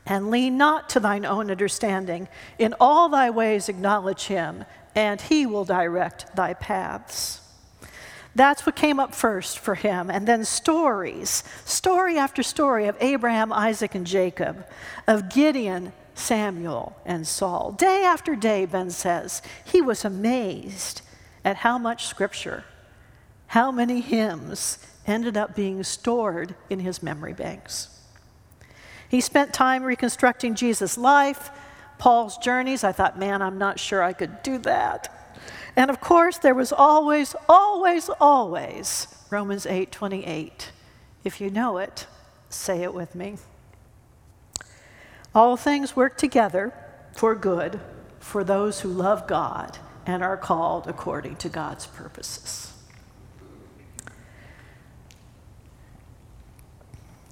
and 0.04 0.30
lean 0.30 0.56
not 0.56 0.88
to 0.90 1.00
thine 1.00 1.24
own 1.24 1.50
understanding. 1.50 2.28
In 2.58 2.74
all 2.80 3.08
thy 3.08 3.30
ways 3.30 3.68
acknowledge 3.68 4.24
him, 4.24 4.64
and 4.94 5.20
he 5.20 5.46
will 5.46 5.64
direct 5.64 6.34
thy 6.36 6.54
paths. 6.54 7.40
That's 8.34 8.64
what 8.64 8.76
came 8.76 9.00
up 9.00 9.14
first 9.14 9.58
for 9.58 9.74
him. 9.74 10.10
And 10.10 10.28
then 10.28 10.44
stories, 10.44 11.42
story 11.64 12.18
after 12.18 12.42
story 12.42 12.86
of 12.86 12.96
Abraham, 13.00 13.52
Isaac, 13.52 13.94
and 13.94 14.06
Jacob, 14.06 14.66
of 15.06 15.28
Gideon, 15.28 15.92
Samuel, 16.14 16.96
and 17.04 17.26
Saul. 17.26 17.72
Day 17.72 18.04
after 18.04 18.36
day, 18.36 18.64
Ben 18.66 18.90
says, 18.90 19.42
he 19.64 19.80
was 19.80 20.04
amazed 20.04 21.02
at 21.44 21.56
how 21.56 21.78
much 21.78 22.06
scripture, 22.06 22.64
how 23.48 23.72
many 23.72 24.00
hymns 24.00 24.78
ended 25.06 25.36
up 25.36 25.56
being 25.56 25.82
stored 25.82 26.54
in 26.68 26.80
his 26.80 27.02
memory 27.02 27.32
banks. 27.32 27.88
He 29.08 29.20
spent 29.20 29.54
time 29.54 29.82
reconstructing 29.82 30.54
Jesus' 30.54 30.98
life, 30.98 31.50
Paul's 31.98 32.38
journeys. 32.38 32.84
I 32.84 32.92
thought, 32.92 33.18
man, 33.18 33.42
I'm 33.42 33.58
not 33.58 33.78
sure 33.78 34.02
I 34.02 34.12
could 34.12 34.42
do 34.42 34.58
that. 34.58 35.14
And 35.76 35.90
of 35.90 36.00
course, 36.00 36.38
there 36.38 36.54
was 36.54 36.72
always, 36.72 37.34
always, 37.48 38.08
always 38.20 39.08
Romans 39.30 39.66
8 39.66 39.92
28. 39.92 40.72
If 41.24 41.40
you 41.40 41.50
know 41.50 41.78
it, 41.78 42.06
say 42.48 42.82
it 42.82 42.94
with 42.94 43.14
me. 43.14 43.36
All 45.34 45.56
things 45.56 45.94
work 45.94 46.16
together 46.16 46.72
for 47.12 47.34
good 47.34 47.80
for 48.18 48.42
those 48.44 48.80
who 48.80 48.88
love 48.88 49.26
God 49.26 49.78
and 50.06 50.22
are 50.22 50.36
called 50.36 50.86
according 50.86 51.36
to 51.36 51.48
God's 51.48 51.86
purposes. 51.86 52.72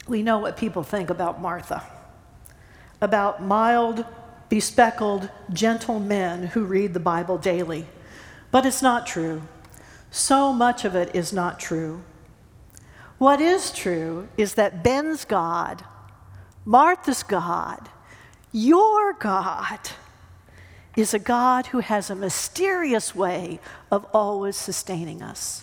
We 0.07 0.23
know 0.23 0.39
what 0.39 0.57
people 0.57 0.83
think 0.83 1.11
about 1.11 1.41
Martha, 1.41 1.83
about 3.01 3.43
mild, 3.43 4.05
bespectacled, 4.49 5.31
gentle 5.53 6.01
men 6.01 6.49
who 6.49 6.65
read 6.65 6.95
the 6.95 7.01
Bible 7.01 7.39
daily 7.39 7.87
but 8.51 8.65
it's 8.65 8.83
not 8.83 9.07
true. 9.07 9.43
So 10.11 10.53
much 10.53 10.85
of 10.85 10.95
it 10.95 11.15
is 11.15 11.33
not 11.33 11.61
true. 11.61 12.03
What 13.19 13.41
is 13.41 13.71
true 13.71 14.29
is 14.37 14.55
that 14.55 14.83
Ben's 14.83 15.25
God, 15.27 15.85
Martha's 16.65 17.23
God, 17.23 17.89
your 18.53 19.13
God, 19.13 19.79
is 20.97 21.13
a 21.13 21.19
God 21.19 21.67
who 21.67 21.81
has 21.81 22.09
a 22.09 22.15
mysterious 22.15 23.15
way 23.15 23.61
of 23.91 24.07
always 24.15 24.57
sustaining 24.57 25.23
us. 25.23 25.63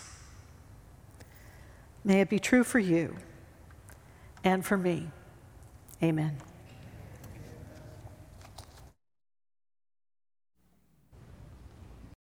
May 2.04 2.20
it 2.20 2.30
be 2.30 2.38
true 2.38 2.62
for 2.62 2.78
you 2.78 3.16
and 4.44 4.64
for 4.64 4.76
me. 4.76 5.08
Amen. 6.00 6.36